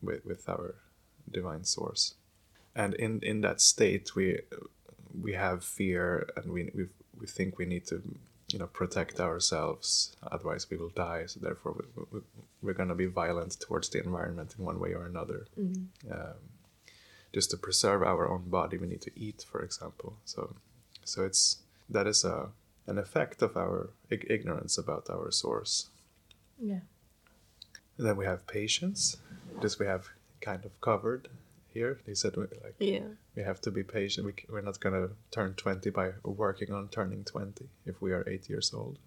with, 0.02 0.26
with 0.26 0.50
our 0.50 0.76
divine 1.32 1.64
source 1.64 2.16
and 2.76 2.94
in 2.96 3.22
in 3.22 3.40
that 3.40 3.62
state 3.62 4.16
we 4.16 4.40
we 5.26 5.32
have 5.34 5.64
fear 5.64 6.28
and 6.36 6.52
we 6.52 6.70
we, 6.76 6.84
we 7.20 7.26
think 7.26 7.58
we 7.58 7.66
need 7.66 7.86
to 7.88 8.02
you 8.54 8.60
know 8.60 8.68
protect 8.68 9.20
ourselves 9.20 10.16
otherwise 10.32 10.70
we 10.70 10.78
will 10.78 10.90
die. 10.90 11.24
So 11.26 11.40
therefore 11.40 11.74
we, 11.80 12.04
we, 12.12 12.20
we're 12.62 12.74
going 12.74 12.90
to 12.90 12.96
be 12.96 13.08
violent 13.08 13.60
towards 13.60 13.90
the 13.90 14.04
environment 14.04 14.56
in 14.58 14.64
one 14.64 14.80
way 14.80 14.94
or 14.94 15.06
another. 15.06 15.48
Mm-hmm. 15.60 16.12
um, 16.12 16.36
just 17.34 17.50
to 17.50 17.58
preserve 17.58 18.04
our 18.04 18.30
own 18.30 18.48
body 18.48 18.78
we 18.78 18.86
need 18.88 19.02
to 19.02 19.12
eat 19.20 19.44
for 19.52 19.62
example. 19.62 20.18
So 20.24 20.56
so 21.04 21.26
it's 21.26 21.58
that 21.90 22.08
is 22.08 22.24
a 22.24 22.50
an 22.86 22.98
effect 22.98 23.42
of 23.42 23.58
our 23.58 23.90
ig- 24.10 24.28
ignorance 24.30 24.78
about 24.78 25.10
our 25.10 25.32
source. 25.32 25.90
Yeah. 26.60 26.82
And 27.98 28.08
then 28.08 28.18
we 28.18 28.26
have 28.26 28.46
patience. 28.48 29.18
This 29.62 29.80
we 29.80 29.86
have 29.86 30.10
kind 30.42 30.66
of 30.66 30.80
covered 30.82 31.30
here. 31.74 32.00
They 32.06 32.14
said 32.14 32.38
like 32.38 32.76
yeah. 32.80 33.08
we 33.36 33.44
have 33.44 33.62
to 33.62 33.72
be 33.72 33.84
patient. 33.84 34.26
We, 34.26 34.34
we're 34.50 34.62
not 34.62 34.80
gonna 34.80 35.10
turn 35.32 35.54
twenty 35.56 35.90
by 35.90 36.12
working 36.24 36.72
on 36.72 36.90
turning 36.90 37.24
twenty 37.24 37.70
if 37.86 38.02
we 38.02 38.12
are 38.12 38.28
eight 38.28 38.50
years 38.50 38.74
old. 38.74 39.00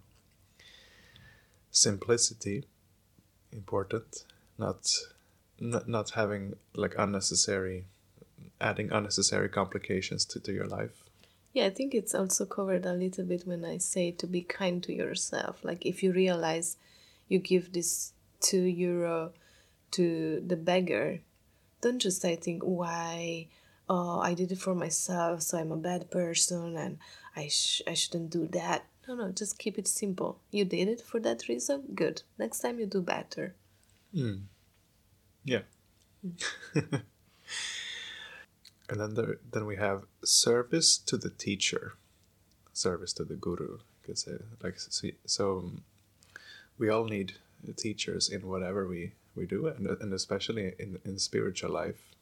Simplicity, 1.70 2.64
important. 3.52 4.24
Not, 4.58 4.86
not 5.60 5.88
not 5.88 6.10
having 6.10 6.54
like 6.74 6.94
unnecessary, 6.98 7.86
adding 8.60 8.90
unnecessary 8.90 9.48
complications 9.48 10.24
to, 10.26 10.40
to 10.40 10.52
your 10.52 10.66
life. 10.66 11.04
Yeah, 11.52 11.66
I 11.66 11.70
think 11.70 11.94
it's 11.94 12.14
also 12.14 12.44
covered 12.44 12.84
a 12.84 12.92
little 12.92 13.24
bit 13.24 13.46
when 13.46 13.64
I 13.64 13.78
say 13.78 14.10
to 14.12 14.26
be 14.26 14.42
kind 14.42 14.82
to 14.82 14.92
yourself. 14.92 15.64
Like 15.64 15.86
if 15.86 16.02
you 16.02 16.12
realize 16.12 16.76
you 17.28 17.38
give 17.38 17.72
this 17.72 18.12
two 18.40 18.62
euro 18.62 19.32
to 19.92 20.42
the 20.46 20.56
beggar 20.56 21.20
don't 21.80 21.98
just 21.98 22.24
I 22.24 22.36
think 22.36 22.62
why 22.62 23.48
oh 23.88 24.20
I 24.20 24.34
did 24.34 24.52
it 24.52 24.58
for 24.58 24.74
myself 24.74 25.42
so 25.42 25.58
I'm 25.58 25.72
a 25.72 25.76
bad 25.76 26.10
person 26.10 26.76
and 26.76 26.98
I 27.36 27.48
sh- 27.48 27.82
I 27.86 27.94
shouldn't 27.94 28.30
do 28.30 28.46
that. 28.48 28.86
No, 29.06 29.14
no, 29.14 29.30
just 29.30 29.58
keep 29.58 29.78
it 29.78 29.86
simple. 29.86 30.40
You 30.50 30.64
did 30.64 30.88
it 30.88 31.00
for 31.00 31.20
that 31.20 31.48
reason. 31.48 31.84
Good. 31.94 32.22
Next 32.38 32.60
time 32.60 32.80
you 32.80 32.86
do 32.86 33.02
better. 33.02 33.54
Mm. 34.14 34.42
Yeah. 35.44 35.60
Mm. 36.26 36.42
and 38.88 39.00
then 39.00 39.14
there, 39.14 39.38
then 39.52 39.66
we 39.66 39.76
have 39.76 40.06
service 40.24 40.98
to 40.98 41.16
the 41.16 41.30
teacher, 41.30 41.94
service 42.72 43.12
to 43.14 43.24
the 43.24 43.34
guru. 43.34 43.78
Because 44.02 44.28
like 44.62 44.78
so, 44.78 45.08
so 45.24 45.58
um, 45.58 45.82
we 46.78 46.88
all 46.88 47.04
need 47.04 47.34
teachers 47.76 48.28
in 48.28 48.48
whatever 48.48 48.86
we 48.86 49.12
we 49.36 49.46
do, 49.46 49.66
and, 49.66 49.86
and 49.86 50.12
especially 50.12 50.74
in, 50.78 50.98
in 51.04 51.18
spiritual 51.18 51.70
life, 51.70 52.14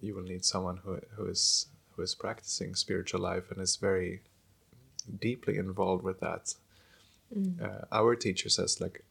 you 0.00 0.14
will 0.14 0.22
need 0.22 0.44
someone 0.44 0.78
who, 0.78 1.00
who 1.16 1.26
is 1.26 1.66
who 1.94 2.02
is 2.02 2.14
practicing 2.14 2.74
spiritual 2.74 3.20
life 3.20 3.50
and 3.50 3.60
is 3.60 3.76
very 3.76 4.20
deeply 5.20 5.56
involved 5.56 6.04
with 6.04 6.20
that. 6.20 6.54
Mm. 7.34 7.62
Uh, 7.62 7.84
our 7.90 8.14
teacher 8.14 8.50
says 8.50 8.80
like 8.80 9.02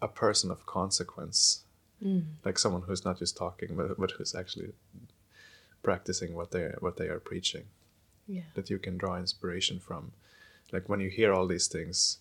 a 0.00 0.08
person 0.08 0.50
of 0.50 0.66
consequence, 0.66 1.62
mm. 2.04 2.24
like 2.44 2.58
someone 2.58 2.82
who's 2.82 3.04
not 3.04 3.18
just 3.18 3.36
talking, 3.36 3.76
but, 3.76 3.98
but 3.98 4.10
who's 4.12 4.34
actually 4.34 4.72
practicing 5.82 6.34
what 6.34 6.50
they 6.50 6.72
what 6.80 6.96
they 6.96 7.06
are 7.06 7.20
preaching. 7.20 7.64
Yeah. 8.26 8.42
That 8.54 8.70
you 8.70 8.78
can 8.78 8.98
draw 8.98 9.16
inspiration 9.16 9.78
from. 9.78 10.12
Like 10.72 10.88
when 10.88 11.00
you 11.00 11.10
hear 11.10 11.32
all 11.34 11.46
these 11.46 11.68
things, 11.68 12.18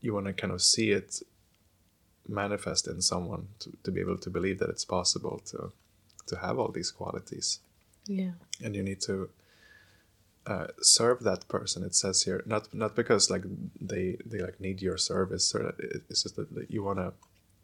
you 0.00 0.12
want 0.12 0.26
to 0.26 0.32
kind 0.32 0.52
of 0.52 0.60
see 0.60 0.90
it 0.90 1.22
manifest 2.28 2.86
in 2.86 3.00
someone 3.00 3.48
to, 3.58 3.72
to 3.82 3.90
be 3.90 4.00
able 4.00 4.18
to 4.18 4.30
believe 4.30 4.58
that 4.58 4.68
it's 4.68 4.84
possible 4.84 5.40
to 5.46 5.72
to 6.26 6.36
have 6.36 6.58
all 6.58 6.70
these 6.70 6.90
qualities 6.90 7.60
yeah 8.06 8.32
and 8.62 8.76
you 8.76 8.82
need 8.82 9.00
to 9.00 9.30
uh, 10.48 10.68
serve 10.80 11.20
that 11.20 11.46
person. 11.48 11.84
It 11.84 11.94
says 11.94 12.22
here 12.22 12.42
not 12.46 12.72
not 12.72 12.96
because 12.96 13.30
like 13.30 13.44
they 13.80 14.16
they 14.24 14.40
like 14.40 14.58
need 14.60 14.80
your 14.80 14.96
service 14.96 15.54
or 15.54 15.74
it's 15.78 16.22
just 16.22 16.36
that 16.36 16.70
you 16.70 16.82
wanna 16.82 17.12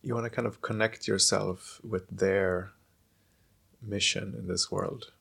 you 0.02 0.14
wanna 0.14 0.28
kind 0.28 0.46
of 0.46 0.60
connect 0.60 1.08
yourself 1.08 1.80
with 1.82 2.06
their 2.10 2.72
mission 3.80 4.34
in 4.38 4.48
this 4.48 4.70
world, 4.70 5.12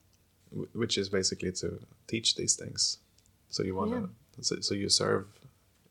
which 0.74 0.98
is 0.98 1.08
basically 1.08 1.54
to 1.54 1.80
teach 2.06 2.36
these 2.36 2.56
things. 2.56 2.98
So 3.50 3.64
you 3.64 3.76
wanna 3.76 4.02
yeah. 4.02 4.08
so, 4.42 4.60
so 4.60 4.76
you 4.76 4.90
serve 4.90 5.28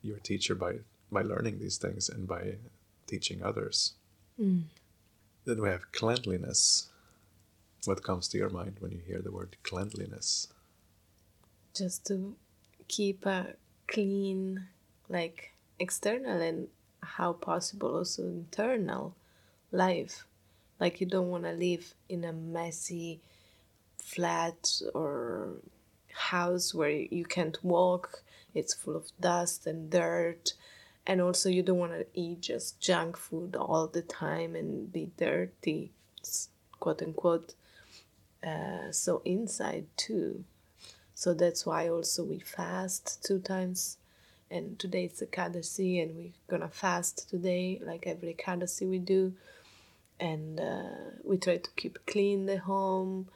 your 0.03 0.19
teacher 0.19 0.55
by 0.55 0.75
by 1.11 1.23
learning 1.23 1.59
these 1.59 1.79
things 1.79 2.11
and 2.11 2.29
by 2.29 2.57
teaching 3.13 3.43
others. 3.43 3.93
Mm. 4.41 4.63
Then 5.45 5.61
we 5.61 5.69
have 5.69 5.93
cleanliness. 5.93 6.89
What 7.85 8.03
comes 8.03 8.27
to 8.29 8.39
your 8.39 8.49
mind 8.49 8.77
when 8.81 8.93
you 8.93 9.03
hear 9.07 9.21
the 9.21 9.37
word 9.39 9.57
cleanliness? 9.65 10.49
Just 11.75 12.07
to 12.07 12.35
keep 12.89 13.27
a 13.27 13.55
clean, 13.87 14.67
like 15.11 15.53
external 15.79 16.41
and 16.41 16.69
how 17.03 17.35
possible 17.35 17.97
also 17.99 18.23
internal 18.23 19.15
life. 19.73 20.27
Like 20.81 21.01
you 21.01 21.07
don't 21.07 21.31
want 21.35 21.45
to 21.45 21.53
live 21.53 21.95
in 22.09 22.25
a 22.25 22.33
messy 22.33 23.21
flat 23.99 24.61
or 24.95 25.57
house 26.13 26.73
where 26.73 26.97
you 27.19 27.25
can't 27.27 27.59
walk. 27.63 28.23
It's 28.55 28.73
full 28.73 28.97
of 28.97 29.13
dust 29.21 29.67
and 29.67 29.91
dirt 29.91 30.55
and 31.07 31.21
also 31.21 31.49
you 31.49 31.63
don't 31.63 31.79
want 31.79 31.93
to 31.93 32.07
eat 32.15 32.41
just 32.41 32.81
junk 32.81 33.17
food 33.17 33.57
all 33.57 33.87
the 33.87 34.03
time 34.03 34.55
and 34.55 34.93
be 34.93 35.11
dirty 35.17 35.91
quote 36.79 37.03
unquote 37.03 37.55
uh, 38.47 38.91
so 38.91 39.23
inside 39.25 39.87
too. 39.97 40.45
So 41.15 41.35
that's 41.35 41.65
why 41.65 41.89
also 41.89 42.25
we 42.25 42.41
fast 42.41 43.25
two 43.25 43.39
times. 43.39 43.99
And 44.51 44.79
today 44.79 45.05
it's 45.05 45.23
Ekadasi 45.23 46.03
and 46.03 46.17
we're 46.17 46.33
gonna 46.49 46.69
fast 46.69 47.31
today 47.31 47.81
like 47.85 48.07
every 48.07 48.35
Ekadasi 48.35 48.89
we 48.89 48.99
do. 48.99 49.33
And 50.19 50.61
uh, 50.61 51.21
we 51.25 51.37
try 51.39 51.59
to 51.59 51.71
keep 51.77 52.05
clean 52.07 52.47
the 52.47 52.59
home. 52.59 53.29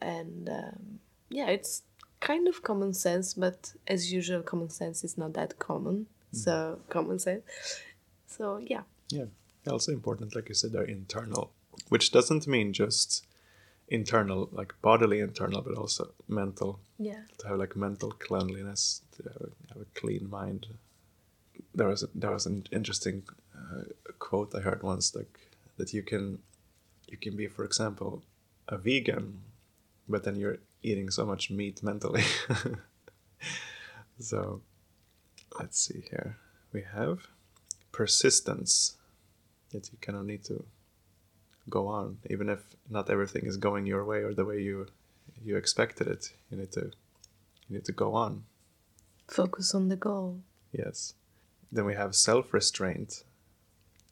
And 0.00 0.48
um, 0.48 0.98
yeah 1.30 1.46
it's 1.48 1.82
kind 2.20 2.48
of 2.48 2.62
common 2.62 2.92
sense 2.92 3.34
but 3.34 3.74
as 3.86 4.12
usual 4.12 4.42
common 4.42 4.70
sense 4.70 5.04
is 5.04 5.16
not 5.16 5.34
that 5.34 5.58
common 5.58 6.06
so 6.32 6.80
common 6.88 7.18
sense. 7.18 7.44
So 8.26 8.58
yeah. 8.58 8.82
Yeah. 9.08 9.26
Also 9.66 9.92
important, 9.92 10.34
like 10.34 10.48
you 10.48 10.54
said, 10.54 10.72
they're 10.72 10.84
internal, 10.84 11.50
which 11.88 12.10
doesn't 12.10 12.46
mean 12.46 12.72
just 12.72 13.26
internal, 13.88 14.48
like 14.52 14.74
bodily 14.82 15.20
internal, 15.20 15.60
but 15.62 15.76
also 15.76 16.10
mental. 16.26 16.80
Yeah. 16.98 17.22
To 17.38 17.48
have 17.48 17.58
like 17.58 17.76
mental 17.76 18.12
cleanliness, 18.12 19.02
to 19.16 19.22
have 19.24 19.42
a, 19.42 19.74
have 19.74 19.82
a 19.82 20.00
clean 20.00 20.28
mind. 20.30 20.66
There 21.74 21.88
was 21.88 22.02
a, 22.02 22.08
there 22.14 22.30
was 22.30 22.46
an 22.46 22.66
interesting 22.72 23.24
uh, 23.54 23.84
quote 24.18 24.54
I 24.54 24.60
heard 24.60 24.82
once, 24.82 25.14
like 25.14 25.38
that 25.76 25.92
you 25.92 26.02
can 26.02 26.38
you 27.06 27.16
can 27.16 27.36
be, 27.36 27.46
for 27.46 27.64
example, 27.64 28.22
a 28.68 28.76
vegan, 28.76 29.40
but 30.08 30.24
then 30.24 30.36
you're 30.36 30.58
eating 30.82 31.10
so 31.10 31.24
much 31.24 31.50
meat 31.50 31.82
mentally. 31.82 32.22
so 34.20 34.60
let's 35.58 35.80
see 35.80 36.04
here. 36.10 36.36
We 36.72 36.82
have 36.94 37.26
persistence 37.92 38.96
that 39.70 39.90
you 39.90 39.98
kind 40.00 40.18
of 40.18 40.24
need 40.24 40.44
to 40.44 40.64
go 41.68 41.88
on, 41.88 42.18
even 42.30 42.48
if 42.48 42.60
not 42.88 43.10
everything 43.10 43.46
is 43.46 43.56
going 43.56 43.86
your 43.86 44.04
way 44.04 44.18
or 44.18 44.34
the 44.34 44.44
way 44.44 44.60
you 44.60 44.86
you 45.44 45.56
expected 45.56 46.06
it. 46.06 46.32
You 46.50 46.58
need 46.58 46.72
to 46.72 46.90
you 47.68 47.76
need 47.76 47.84
to 47.84 47.92
go 47.92 48.14
on. 48.14 48.44
Focus 49.26 49.74
on 49.74 49.88
the 49.88 49.96
goal. 49.96 50.40
Yes. 50.72 51.14
Then 51.70 51.84
we 51.84 51.94
have 51.94 52.14
self-restraint, 52.14 53.24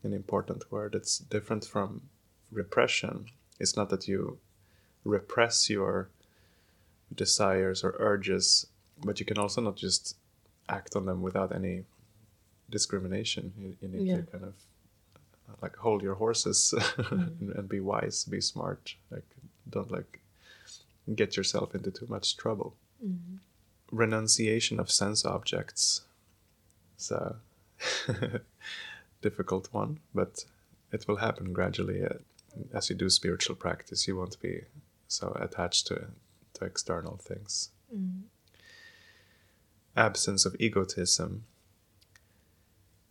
an 0.02 0.12
important 0.12 0.70
word. 0.70 0.94
It's 0.94 1.18
different 1.18 1.64
from 1.64 2.02
repression. 2.52 3.26
It's 3.58 3.76
not 3.76 3.88
that 3.88 4.06
you 4.06 4.38
repress 5.04 5.70
your 5.70 6.10
desires 7.14 7.82
or 7.82 7.96
urges, 7.98 8.66
but 9.02 9.20
you 9.20 9.26
can 9.26 9.38
also 9.38 9.62
not 9.62 9.76
just 9.76 10.16
act 10.68 10.96
on 10.96 11.06
them 11.06 11.22
without 11.22 11.54
any 11.54 11.84
discrimination. 12.70 13.52
You, 13.58 13.76
you 13.80 13.88
need 13.88 14.08
yeah. 14.08 14.16
to 14.16 14.22
kind 14.22 14.44
of 14.44 14.54
like 15.62 15.76
hold 15.76 16.02
your 16.02 16.14
horses 16.14 16.74
mm. 16.78 17.40
and, 17.40 17.50
and, 17.50 17.68
be 17.68 17.80
wise, 17.80 18.24
be 18.24 18.40
smart. 18.40 18.94
Like 19.10 19.24
don't 19.68 19.90
like 19.90 20.20
get 21.14 21.36
yourself 21.36 21.74
into 21.74 21.90
too 21.90 22.06
much 22.08 22.36
trouble. 22.36 22.74
Mm. 23.04 23.38
Renunciation 23.92 24.80
of 24.80 24.90
sense 24.90 25.24
objects. 25.24 26.02
It's 26.96 27.10
a 27.10 27.36
difficult 29.22 29.68
one, 29.72 30.00
but 30.14 30.44
it 30.92 31.06
will 31.06 31.16
happen 31.16 31.52
gradually 31.52 32.04
uh, 32.04 32.18
as 32.72 32.90
you 32.90 32.96
do 32.96 33.08
spiritual 33.10 33.54
practice. 33.54 34.08
You 34.08 34.16
won't 34.16 34.40
be 34.40 34.62
so 35.08 35.36
attached 35.40 35.86
to 35.88 36.06
to 36.54 36.64
external 36.64 37.18
things. 37.18 37.70
Mm 37.94 38.22
absence 39.96 40.44
of 40.44 40.54
egotism. 40.58 41.44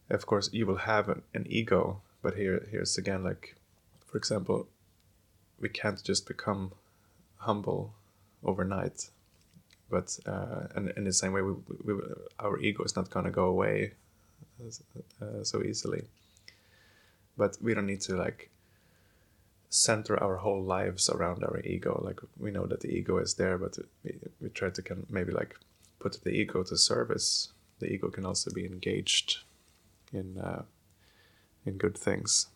Of 0.09 0.25
course, 0.25 0.49
you 0.53 0.65
will 0.65 0.77
have 0.77 1.09
an, 1.09 1.23
an 1.33 1.47
ego, 1.49 2.01
but 2.21 2.35
here, 2.35 2.67
here's 2.69 2.97
again 2.97 3.23
like, 3.23 3.55
for 4.05 4.17
example, 4.17 4.67
we 5.59 5.69
can't 5.69 6.03
just 6.03 6.27
become 6.27 6.71
humble 7.37 7.93
overnight. 8.43 9.09
But 9.89 10.17
uh, 10.25 10.67
and 10.75 10.89
in 10.97 11.03
the 11.03 11.13
same 11.13 11.31
way, 11.31 11.41
we, 11.41 11.53
we, 11.83 11.93
our 12.39 12.59
ego 12.59 12.83
is 12.83 12.95
not 12.95 13.09
going 13.09 13.25
to 13.25 13.31
go 13.31 13.45
away 13.45 13.93
uh, 15.21 15.43
so 15.43 15.63
easily. 15.63 16.03
But 17.37 17.57
we 17.61 17.73
don't 17.73 17.85
need 17.85 18.01
to 18.01 18.15
like 18.15 18.49
center 19.69 20.21
our 20.21 20.37
whole 20.37 20.63
lives 20.63 21.09
around 21.09 21.43
our 21.43 21.59
ego. 21.63 22.01
Like 22.03 22.19
we 22.39 22.51
know 22.51 22.65
that 22.65 22.81
the 22.81 22.89
ego 22.89 23.17
is 23.17 23.35
there, 23.35 23.57
but 23.57 23.77
we, 24.03 24.15
we 24.41 24.49
try 24.49 24.69
to 24.69 24.81
can 24.81 25.05
maybe 25.09 25.31
like 25.31 25.55
put 26.05 26.23
the 26.23 26.29
ego 26.29 26.61
to 26.61 26.77
service, 26.77 27.49
the 27.79 27.87
ego 27.87 28.11
can 28.11 28.27
also 28.27 28.51
be 28.53 28.63
engaged 28.63 29.39
in 30.13 30.37
uh, 30.37 30.63
in 31.65 31.77
good 31.77 31.97
things. 31.97 32.47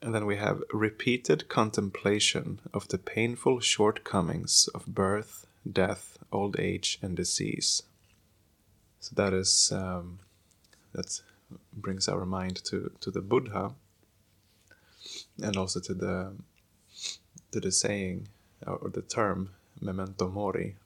And 0.00 0.14
then 0.14 0.24
we 0.24 0.38
have 0.38 0.62
repeated 0.72 1.50
contemplation 1.50 2.60
of 2.72 2.88
the 2.88 2.96
painful 2.96 3.60
shortcomings 3.60 4.70
of 4.74 4.86
birth, 4.86 5.46
death, 5.70 6.16
old 6.32 6.58
age, 6.58 6.98
and 7.02 7.14
disease. 7.14 7.82
So 9.00 9.10
that 9.16 9.34
is 9.34 9.70
um, 9.70 10.20
that 10.94 11.20
brings 11.74 12.08
our 12.08 12.24
mind 12.24 12.56
to, 12.68 12.90
to 13.02 13.10
the 13.10 13.20
Buddha, 13.20 13.74
and 15.46 15.56
also 15.58 15.78
to 15.80 15.94
the 16.04 16.32
to 17.52 17.60
the 17.60 17.72
saying 17.72 18.28
or 18.66 18.88
the 18.88 19.02
term 19.02 19.50
memento 19.78 20.26
mori. 20.30 20.76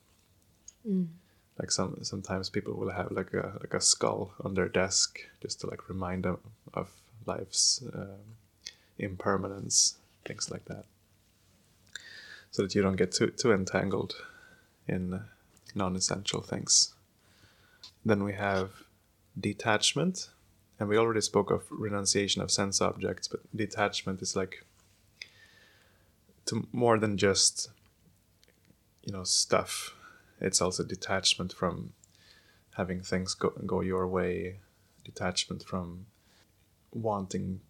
Mm 0.85 1.07
like 1.59 1.71
some 1.71 1.99
sometimes 2.03 2.51
people 2.51 2.75
will 2.75 2.91
have 2.91 3.11
like 3.11 3.33
a 3.33 3.53
like 3.61 3.75
a 3.75 3.81
skull 3.81 4.33
on 4.45 4.55
their 4.55 4.69
desk 4.69 5.21
just 5.41 5.61
to 5.61 5.67
like 5.67 5.89
remind 5.89 6.25
them 6.25 6.39
of 6.75 6.91
life's 7.25 7.83
um, 7.95 8.37
impermanence 8.99 9.97
things 10.25 10.51
like 10.51 10.65
that. 10.67 10.85
So 12.51 12.63
that 12.63 12.75
you 12.75 12.83
don't 12.83 12.97
get 12.97 13.13
too 13.13 13.29
too 13.29 13.53
entangled 13.53 14.17
in 14.87 15.23
non-essential 15.75 16.43
things. 16.43 16.95
Then 18.05 18.23
we 18.23 18.35
have 18.35 18.71
detachment 19.39 20.29
and 20.79 20.89
we 20.89 20.97
already 20.97 21.21
spoke 21.21 21.51
of 21.51 21.65
renunciation 21.71 22.43
of 22.43 22.51
sense 22.51 22.81
objects 22.81 23.29
but 23.29 23.41
detachment 23.55 24.23
is 24.23 24.35
like 24.35 24.65
to 26.47 26.67
more 26.73 26.99
than 26.99 27.19
just 27.19 27.69
you 29.05 29.13
know 29.13 29.25
stuff 29.25 29.96
it's 30.41 30.61
also 30.61 30.85
detachment 30.85 31.53
from 31.53 31.93
having 32.77 33.01
things 33.01 33.35
go, 33.35 33.51
go 33.65 33.81
your 33.81 34.07
way, 34.07 34.61
detachment 35.05 35.63
from 35.63 36.07
wanting 36.93 37.61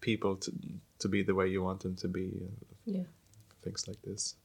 people 0.00 0.36
to 0.36 0.52
to 0.98 1.08
be 1.08 1.22
the 1.22 1.34
way 1.34 1.48
you 1.48 1.62
want 1.62 1.80
them 1.80 1.96
to 1.96 2.08
be. 2.08 2.30
Yeah. 2.84 3.08
Things 3.62 3.86
like 3.88 4.02
this. 4.02 4.36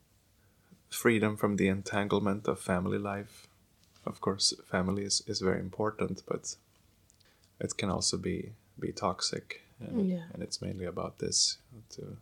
Freedom 0.89 1.37
from 1.37 1.57
the 1.57 1.67
entanglement 1.67 2.47
of 2.47 2.59
family 2.59 2.97
life. 2.97 3.47
Of 4.05 4.21
course, 4.21 4.53
family 4.65 5.03
is, 5.03 5.21
is 5.27 5.39
very 5.39 5.59
important, 5.59 6.23
but 6.27 6.55
it 7.59 7.77
can 7.77 7.89
also 7.89 8.17
be 8.17 8.53
be 8.79 8.91
toxic. 8.91 9.61
And, 9.79 10.09
yeah. 10.09 10.23
and 10.33 10.43
it's 10.43 10.61
mainly 10.61 10.85
about 10.85 11.19
this 11.19 11.57
to 11.91 12.17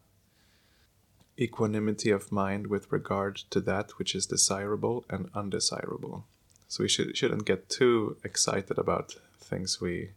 equanimity 1.39 2.09
of 2.09 2.31
mind 2.31 2.67
with 2.67 2.91
regard 2.91 3.35
to 3.51 3.61
that 3.61 3.91
which 3.97 4.15
is 4.15 4.25
desirable 4.25 5.05
and 5.09 5.29
undesirable. 5.33 6.25
So 6.67 6.83
we 6.83 6.89
should, 6.89 7.15
shouldn't 7.15 7.45
get 7.45 7.69
too 7.69 8.17
excited 8.23 8.77
about 8.77 9.15
things 9.39 9.79
we 9.79 10.11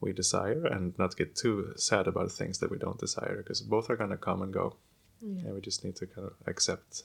we 0.00 0.12
desire 0.12 0.66
and 0.66 0.98
not 0.98 1.16
get 1.16 1.36
too 1.36 1.72
sad 1.76 2.08
about 2.08 2.32
things 2.32 2.58
that 2.58 2.70
we 2.70 2.76
don't 2.76 2.98
desire 2.98 3.36
because 3.36 3.60
both 3.60 3.88
are 3.88 3.96
going 3.96 4.10
to 4.10 4.16
come 4.16 4.42
and 4.42 4.52
go. 4.52 4.74
Yeah. 5.20 5.44
And 5.44 5.54
we 5.54 5.60
just 5.60 5.84
need 5.84 5.94
to 5.96 6.06
kind 6.06 6.26
of 6.26 6.34
accept 6.46 7.04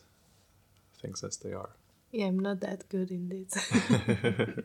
things 0.99 1.23
as 1.23 1.37
they 1.37 1.53
are. 1.53 1.69
Yeah, 2.11 2.25
I'm 2.25 2.39
not 2.39 2.61
that 2.61 2.89
good 2.89 3.11
in 3.11 3.29
this. 3.29 3.71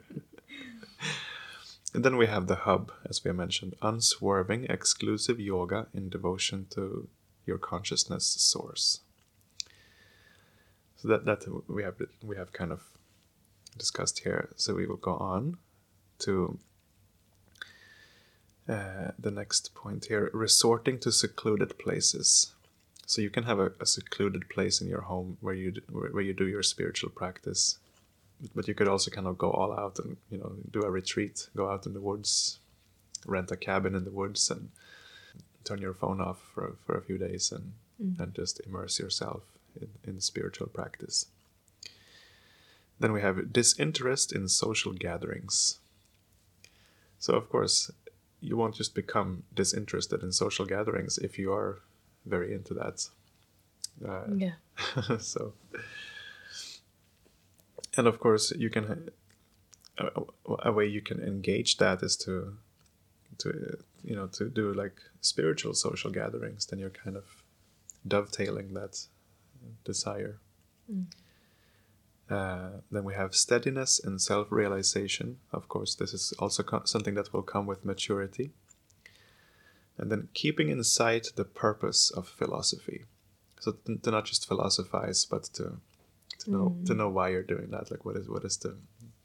and 1.95 2.05
then 2.05 2.17
we 2.17 2.27
have 2.27 2.47
the 2.47 2.57
hub, 2.57 2.91
as 3.05 3.23
we 3.23 3.33
mentioned, 3.33 3.75
unswerving, 3.83 4.65
exclusive 4.71 5.39
yoga 5.39 5.89
in 5.93 6.09
devotion 6.09 6.67
to 6.71 7.09
your 7.47 7.59
consciousness 7.59 8.27
source. 8.27 9.01
So 10.97 11.09
that 11.09 11.25
that 11.25 11.45
we 11.69 11.83
have 11.83 11.97
we 12.23 12.37
have 12.37 12.53
kind 12.53 12.73
of 12.73 12.83
discussed 13.77 14.21
here. 14.21 14.51
So 14.57 14.75
we 14.75 14.87
will 14.87 14.97
go 14.97 15.17
on 15.17 15.59
to 16.21 16.59
uh, 18.69 19.11
the 19.19 19.31
next 19.31 19.75
point 19.75 20.07
here: 20.07 20.31
resorting 20.33 20.99
to 21.01 21.11
secluded 21.11 21.79
places. 21.79 22.53
So 23.07 23.21
you 23.21 23.31
can 23.31 23.45
have 23.45 23.59
a, 23.59 23.73
a 23.81 23.87
secluded 23.87 24.49
place 24.49 24.81
in 24.81 24.89
your 24.89 25.03
home 25.03 25.37
where 25.41 25.55
you 25.55 25.75
where 25.91 26.23
you 26.23 26.33
do 26.33 26.47
your 26.47 26.63
spiritual 26.63 27.11
practice, 27.11 27.79
but 28.55 28.69
you 28.69 28.75
could 28.75 28.89
also 28.89 29.11
kind 29.11 29.27
of 29.27 29.37
go 29.37 29.51
all 29.51 29.73
out 29.73 29.99
and 29.99 30.17
you 30.31 30.39
know 30.39 30.53
do 30.71 30.83
a 30.83 30.91
retreat, 30.91 31.49
go 31.57 31.69
out 31.69 31.85
in 31.85 31.95
the 31.95 32.01
woods, 32.01 32.61
rent 33.27 33.51
a 33.51 33.57
cabin 33.57 33.95
in 33.97 34.05
the 34.05 34.11
woods, 34.13 34.51
and 34.51 34.71
turn 35.65 35.81
your 35.81 35.95
phone 35.95 36.21
off 36.21 36.41
for 36.55 36.77
for 36.85 36.97
a 36.97 37.03
few 37.03 37.19
days 37.19 37.53
and 37.53 37.73
mm. 38.03 38.19
and 38.21 38.35
just 38.35 38.61
immerse 38.67 38.99
yourself 38.99 39.43
in, 39.81 39.89
in 40.05 40.21
spiritual 40.21 40.67
practice. 40.67 41.27
Then 42.99 43.13
we 43.13 43.21
have 43.21 43.53
disinterest 43.53 44.33
in 44.33 44.49
social 44.49 44.93
gatherings. 44.93 45.79
So, 47.19 47.35
of 47.35 47.49
course, 47.49 47.91
you 48.41 48.57
won't 48.57 48.75
just 48.75 48.95
become 48.95 49.45
disinterested 49.55 50.23
in 50.23 50.33
social 50.33 50.67
gatherings 50.67 51.19
if 51.19 51.39
you 51.39 51.53
are 51.53 51.81
very 52.27 52.55
into 52.55 52.75
that. 52.75 53.09
Uh, 54.07 54.35
yeah. 54.37 55.19
so, 55.19 55.53
and 57.97 58.07
of 58.07 58.21
course, 58.21 58.53
you 58.53 58.71
can. 58.71 59.11
A, 59.99 60.23
a 60.65 60.73
way 60.73 60.87
you 60.87 61.03
can 61.03 61.21
engage 61.23 61.77
that 61.77 62.03
is 62.03 62.17
to, 62.17 62.57
to 63.37 63.77
you 64.05 64.17
know, 64.17 64.27
to 64.29 64.49
do 64.49 64.73
like 64.73 64.97
spiritual 65.21 65.75
social 65.75 66.11
gatherings. 66.11 66.67
Then 66.67 66.79
you're 66.79 66.91
kind 66.91 67.17
of 67.17 67.25
dovetailing 68.07 68.75
that 68.75 69.07
desire. 69.85 70.39
Mm. 70.91 71.07
Uh, 72.31 72.81
then 72.91 73.05
we 73.05 73.15
have 73.15 73.35
steadiness 73.35 74.01
and 74.03 74.21
self 74.21 74.51
realization. 74.51 75.39
Of 75.53 75.69
course, 75.69 75.95
this 75.95 76.15
is 76.15 76.33
also 76.39 76.63
co- 76.63 76.85
something 76.85 77.15
that 77.15 77.33
will 77.33 77.43
come 77.43 77.67
with 77.67 77.85
maturity. 77.85 78.53
And 79.99 80.11
then 80.11 80.29
keeping 80.33 80.69
in 80.71 80.83
sight 80.83 81.29
the 81.37 81.45
purpose 81.45 82.11
of 82.11 82.27
philosophy. 82.27 83.05
So 83.61 83.73
to, 83.87 83.99
to 83.99 84.11
not 84.11 84.25
just 84.25 84.49
philosophize, 84.49 85.25
but 85.27 85.45
to 85.55 85.79
to 86.41 86.51
know 86.51 86.77
mm. 86.77 86.87
to 86.87 86.95
know 86.95 87.09
why 87.09 87.29
you're 87.29 87.43
doing 87.43 87.71
that. 87.71 87.91
Like 87.91 88.05
what 88.05 88.17
is 88.17 88.29
what 88.29 88.45
is 88.45 88.57
the 88.57 88.77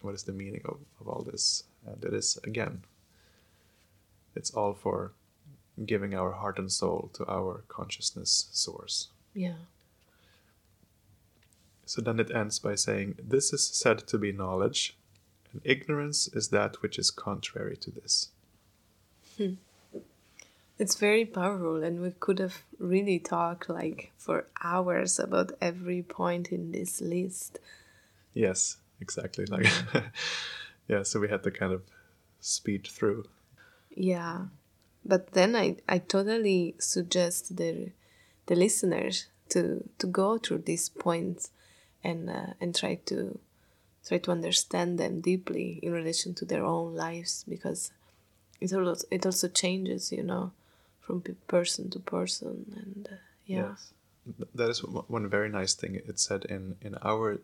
what 0.02 0.14
is 0.14 0.24
the 0.24 0.34
meaning 0.34 0.62
of, 0.66 0.80
of 1.00 1.08
all 1.08 1.24
this? 1.24 1.64
And 1.86 2.04
it 2.04 2.14
is 2.14 2.38
again, 2.44 2.84
it's 4.38 4.52
all 4.52 4.74
for 4.74 5.12
giving 5.86 6.14
our 6.14 6.32
heart 6.32 6.58
and 6.58 6.72
soul 6.72 7.10
to 7.14 7.26
our 7.28 7.64
consciousness 7.68 8.50
source. 8.52 9.10
Yeah. 9.34 9.60
So 11.86 12.02
then 12.02 12.20
it 12.20 12.32
ends 12.32 12.60
by 12.60 12.76
saying, 12.76 13.16
This 13.18 13.54
is 13.54 13.66
said 13.68 14.00
to 14.08 14.18
be 14.18 14.32
knowledge, 14.32 14.98
and 15.52 15.62
ignorance 15.64 16.28
is 16.28 16.50
that 16.50 16.82
which 16.82 17.00
is 17.00 17.12
contrary 17.12 17.78
to 17.78 17.92
this. 17.92 18.30
Hmm. 19.38 19.54
It's 20.80 20.96
very 20.96 21.26
powerful, 21.26 21.84
and 21.84 22.02
we 22.02 22.12
could 22.12 22.40
have 22.40 22.62
really 22.78 23.20
talked 23.20 23.70
like 23.70 24.12
for 24.18 24.46
hours 24.62 25.18
about 25.18 25.54
every 25.60 26.04
point 26.04 26.52
in 26.52 26.72
this 26.72 27.02
list. 27.02 27.60
Yes, 28.34 28.78
exactly. 29.02 29.46
Like, 29.46 29.68
yeah, 30.88 31.04
so 31.04 31.20
we 31.20 31.30
had 31.30 31.44
to 31.44 31.52
kind 31.52 31.74
of 31.74 31.82
speed 32.40 32.86
through. 32.86 33.26
Yeah, 33.98 34.46
but 35.04 35.32
then 35.32 35.56
I, 35.56 35.78
I 35.90 35.98
totally 35.98 36.76
suggest 36.78 37.58
the 37.58 37.92
the 38.46 38.56
listeners 38.56 39.26
to 39.50 39.90
to 39.98 40.08
go 40.08 40.38
through 40.38 40.60
these 40.60 40.90
points 40.90 41.50
and 42.04 42.30
uh, 42.30 42.54
and 42.62 42.76
try 42.76 42.96
to 43.06 43.40
try 44.08 44.20
to 44.20 44.32
understand 44.32 45.00
them 45.00 45.22
deeply 45.22 45.80
in 45.82 45.92
relation 45.92 46.34
to 46.36 46.46
their 46.46 46.64
own 46.64 46.96
lives 46.96 47.44
because 47.50 47.92
it 48.62 48.72
also 48.74 49.08
it 49.10 49.26
also 49.26 49.48
changes 49.48 50.12
you 50.12 50.24
know 50.24 50.52
from 51.02 51.24
person 51.48 51.90
to 51.90 52.00
person 52.00 52.72
and 52.76 53.10
uh, 53.12 53.16
yeah 53.46 53.70
yes. 53.70 53.94
that 54.54 54.70
is 54.70 54.80
one 54.84 55.28
very 55.28 55.50
nice 55.50 55.74
thing 55.74 55.96
it 55.96 56.20
said 56.20 56.46
in 56.46 56.76
in 56.82 56.96
our 57.04 57.40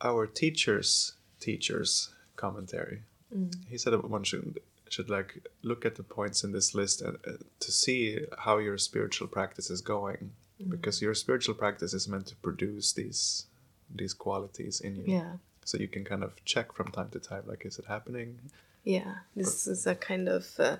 our 0.00 0.26
teachers 0.26 1.12
teachers 1.40 2.10
commentary 2.36 3.02
mm. 3.34 3.54
he 3.68 3.78
said 3.78 3.92
that 3.92 4.08
one 4.08 4.24
should 4.24 4.58
should 4.92 5.08
like 5.08 5.48
look 5.62 5.86
at 5.86 5.96
the 5.96 6.02
points 6.02 6.44
in 6.44 6.52
this 6.52 6.74
list 6.74 7.00
and, 7.00 7.16
uh, 7.26 7.32
to 7.60 7.72
see 7.72 8.18
how 8.38 8.58
your 8.58 8.78
spiritual 8.78 9.26
practice 9.26 9.70
is 9.70 9.80
going. 9.80 10.32
Mm. 10.62 10.70
because 10.70 11.02
your 11.02 11.14
spiritual 11.14 11.54
practice 11.54 11.94
is 11.94 12.08
meant 12.08 12.26
to 12.26 12.36
produce 12.36 12.92
these 12.92 13.46
these 13.94 14.14
qualities 14.14 14.80
in 14.80 14.96
you. 14.96 15.04
Yeah. 15.06 15.32
So 15.64 15.78
you 15.78 15.88
can 15.88 16.04
kind 16.04 16.24
of 16.24 16.32
check 16.44 16.72
from 16.72 16.90
time 16.90 17.10
to 17.10 17.20
time 17.20 17.44
like 17.46 17.64
is 17.64 17.78
it 17.78 17.86
happening? 17.86 18.38
Yeah. 18.84 19.14
This 19.36 19.66
or, 19.66 19.72
is 19.72 19.86
a 19.86 19.94
kind 19.94 20.28
of 20.28 20.48
uh, 20.58 20.76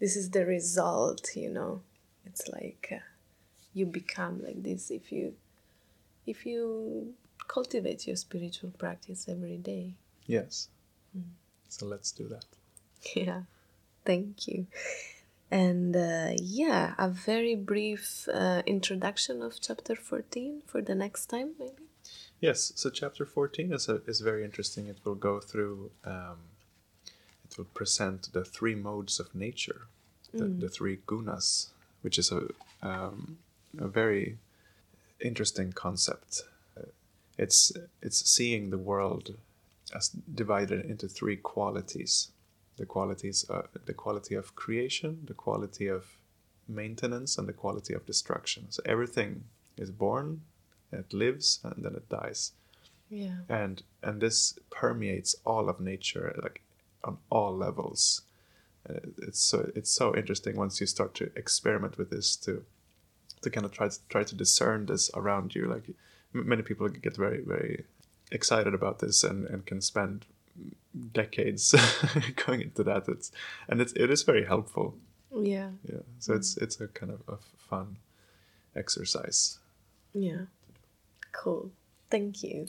this 0.00 0.16
is 0.16 0.30
the 0.30 0.44
result 0.46 1.36
you 1.36 1.50
know? 1.50 1.82
It's 2.26 2.48
like 2.48 2.88
uh, 2.92 3.04
you 3.74 3.86
become 3.86 4.42
like 4.44 4.62
this 4.62 4.90
if 4.90 5.12
you 5.12 5.34
if 6.26 6.44
you 6.44 7.14
cultivate 7.46 8.06
your 8.06 8.16
spiritual 8.16 8.70
practice 8.78 9.28
every 9.28 9.56
day. 9.56 9.94
Yes. 10.26 10.68
Mm. 11.16 11.22
so 11.68 11.86
let's 11.86 12.12
do 12.12 12.28
that 12.28 12.57
yeah 13.14 13.42
thank 14.04 14.46
you 14.46 14.66
and 15.50 15.96
uh, 15.96 16.30
yeah 16.36 16.94
a 16.98 17.08
very 17.08 17.54
brief 17.54 18.28
uh, 18.32 18.62
introduction 18.66 19.42
of 19.42 19.60
chapter 19.60 19.94
14 19.94 20.62
for 20.66 20.82
the 20.82 20.94
next 20.94 21.26
time 21.26 21.52
maybe 21.58 21.88
Yes, 22.40 22.72
so 22.76 22.88
chapter 22.88 23.26
14 23.26 23.72
is, 23.72 23.88
a, 23.88 24.00
is 24.06 24.20
very 24.20 24.44
interesting. 24.44 24.86
It 24.86 24.98
will 25.04 25.16
go 25.16 25.40
through, 25.40 25.90
um, 26.04 26.38
it 27.44 27.58
will 27.58 27.64
present 27.66 28.32
the 28.32 28.44
three 28.44 28.76
modes 28.76 29.18
of 29.18 29.34
nature, 29.34 29.86
the, 30.32 30.44
mm. 30.44 30.60
the 30.60 30.68
three 30.68 30.98
gunas, 31.06 31.70
which 32.02 32.18
is 32.18 32.30
a, 32.30 32.48
um, 32.82 33.38
a 33.78 33.88
very 33.88 34.38
interesting 35.20 35.72
concept. 35.72 36.42
it's, 37.36 37.72
it's 38.02 38.30
seeing 38.30 38.70
the 38.70 38.78
world 38.78 39.34
as 39.94 40.08
divided 40.08 40.84
into 40.84 41.08
three 41.08 41.36
qualities 41.36 42.28
the 42.78 42.86
qualities 42.86 43.44
uh, 43.50 43.62
the 43.84 43.94
quality 43.94 44.34
of 44.34 44.54
creation 44.54 45.18
the 45.26 45.34
quality 45.34 45.86
of 45.86 46.18
maintenance 46.68 47.38
and 47.38 47.48
the 47.48 47.52
quality 47.52 47.94
of 47.94 48.04
destruction. 48.04 48.66
So 48.70 48.82
everything 48.84 49.44
is 49.76 49.90
born 49.90 50.42
it 50.92 51.12
lives 51.12 51.60
and 51.64 51.84
then 51.84 51.94
it 51.94 52.08
dies. 52.08 52.52
Yeah. 53.10 53.38
And 53.48 53.82
and 54.02 54.20
this 54.20 54.58
permeates 54.70 55.34
all 55.44 55.68
of 55.68 55.80
nature 55.80 56.38
like 56.42 56.62
on 57.04 57.18
all 57.30 57.56
levels. 57.56 58.22
Uh, 58.88 59.00
it's 59.18 59.40
so 59.40 59.70
it's 59.74 59.90
so 59.90 60.14
interesting 60.14 60.56
once 60.56 60.80
you 60.80 60.86
start 60.86 61.14
to 61.14 61.30
experiment 61.36 61.98
with 61.98 62.10
this 62.10 62.36
to 62.36 62.64
to 63.42 63.50
kind 63.50 63.64
of 63.64 63.72
try 63.72 63.88
to 63.88 63.98
try 64.08 64.24
to 64.24 64.34
discern 64.34 64.86
this 64.86 65.10
around 65.14 65.54
you. 65.54 65.66
Like 65.66 65.90
many 66.32 66.62
people 66.62 66.88
get 66.88 67.16
very 67.16 67.42
very 67.42 67.84
excited 68.30 68.74
about 68.74 68.98
this 68.98 69.24
and 69.24 69.46
and 69.46 69.64
can 69.64 69.80
spend 69.80 70.26
decades 71.12 71.74
going 72.46 72.60
into 72.60 72.82
that 72.82 73.08
it's 73.08 73.30
and 73.68 73.80
it's 73.80 73.92
it 73.92 74.10
is 74.10 74.22
very 74.22 74.44
helpful 74.44 74.94
yeah 75.42 75.70
yeah 75.84 76.00
so 76.18 76.34
it's 76.34 76.56
it's 76.56 76.80
a 76.80 76.88
kind 76.88 77.12
of 77.12 77.20
a 77.28 77.36
fun 77.68 77.96
exercise 78.74 79.58
yeah 80.14 80.44
Cool. 81.32 81.70
Thank 82.10 82.42
you. 82.42 82.66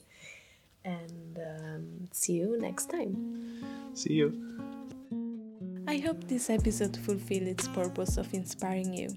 And 0.85 1.37
um, 1.37 2.07
see 2.11 2.33
you 2.33 2.59
next 2.59 2.89
time. 2.89 3.63
See 3.93 4.13
you. 4.13 4.27
I 5.87 5.97
hope 5.97 6.23
this 6.25 6.49
episode 6.49 6.95
fulfilled 6.97 7.47
its 7.47 7.67
purpose 7.69 8.17
of 8.17 8.31
inspiring 8.33 8.93
you. 8.93 9.09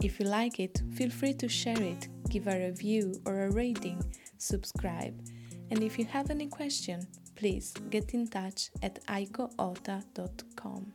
If 0.00 0.20
you 0.20 0.26
like 0.26 0.60
it, 0.60 0.80
feel 0.94 1.10
free 1.10 1.34
to 1.34 1.48
share 1.48 1.80
it, 1.82 2.08
give 2.28 2.46
a 2.46 2.56
review 2.56 3.20
or 3.26 3.46
a 3.46 3.50
rating, 3.50 4.02
subscribe, 4.38 5.14
and 5.70 5.82
if 5.82 5.98
you 5.98 6.04
have 6.04 6.30
any 6.30 6.46
question, 6.46 7.06
please 7.36 7.72
get 7.90 8.14
in 8.14 8.26
touch 8.26 8.70
at 8.82 9.04
aikoota.com. 9.06 10.92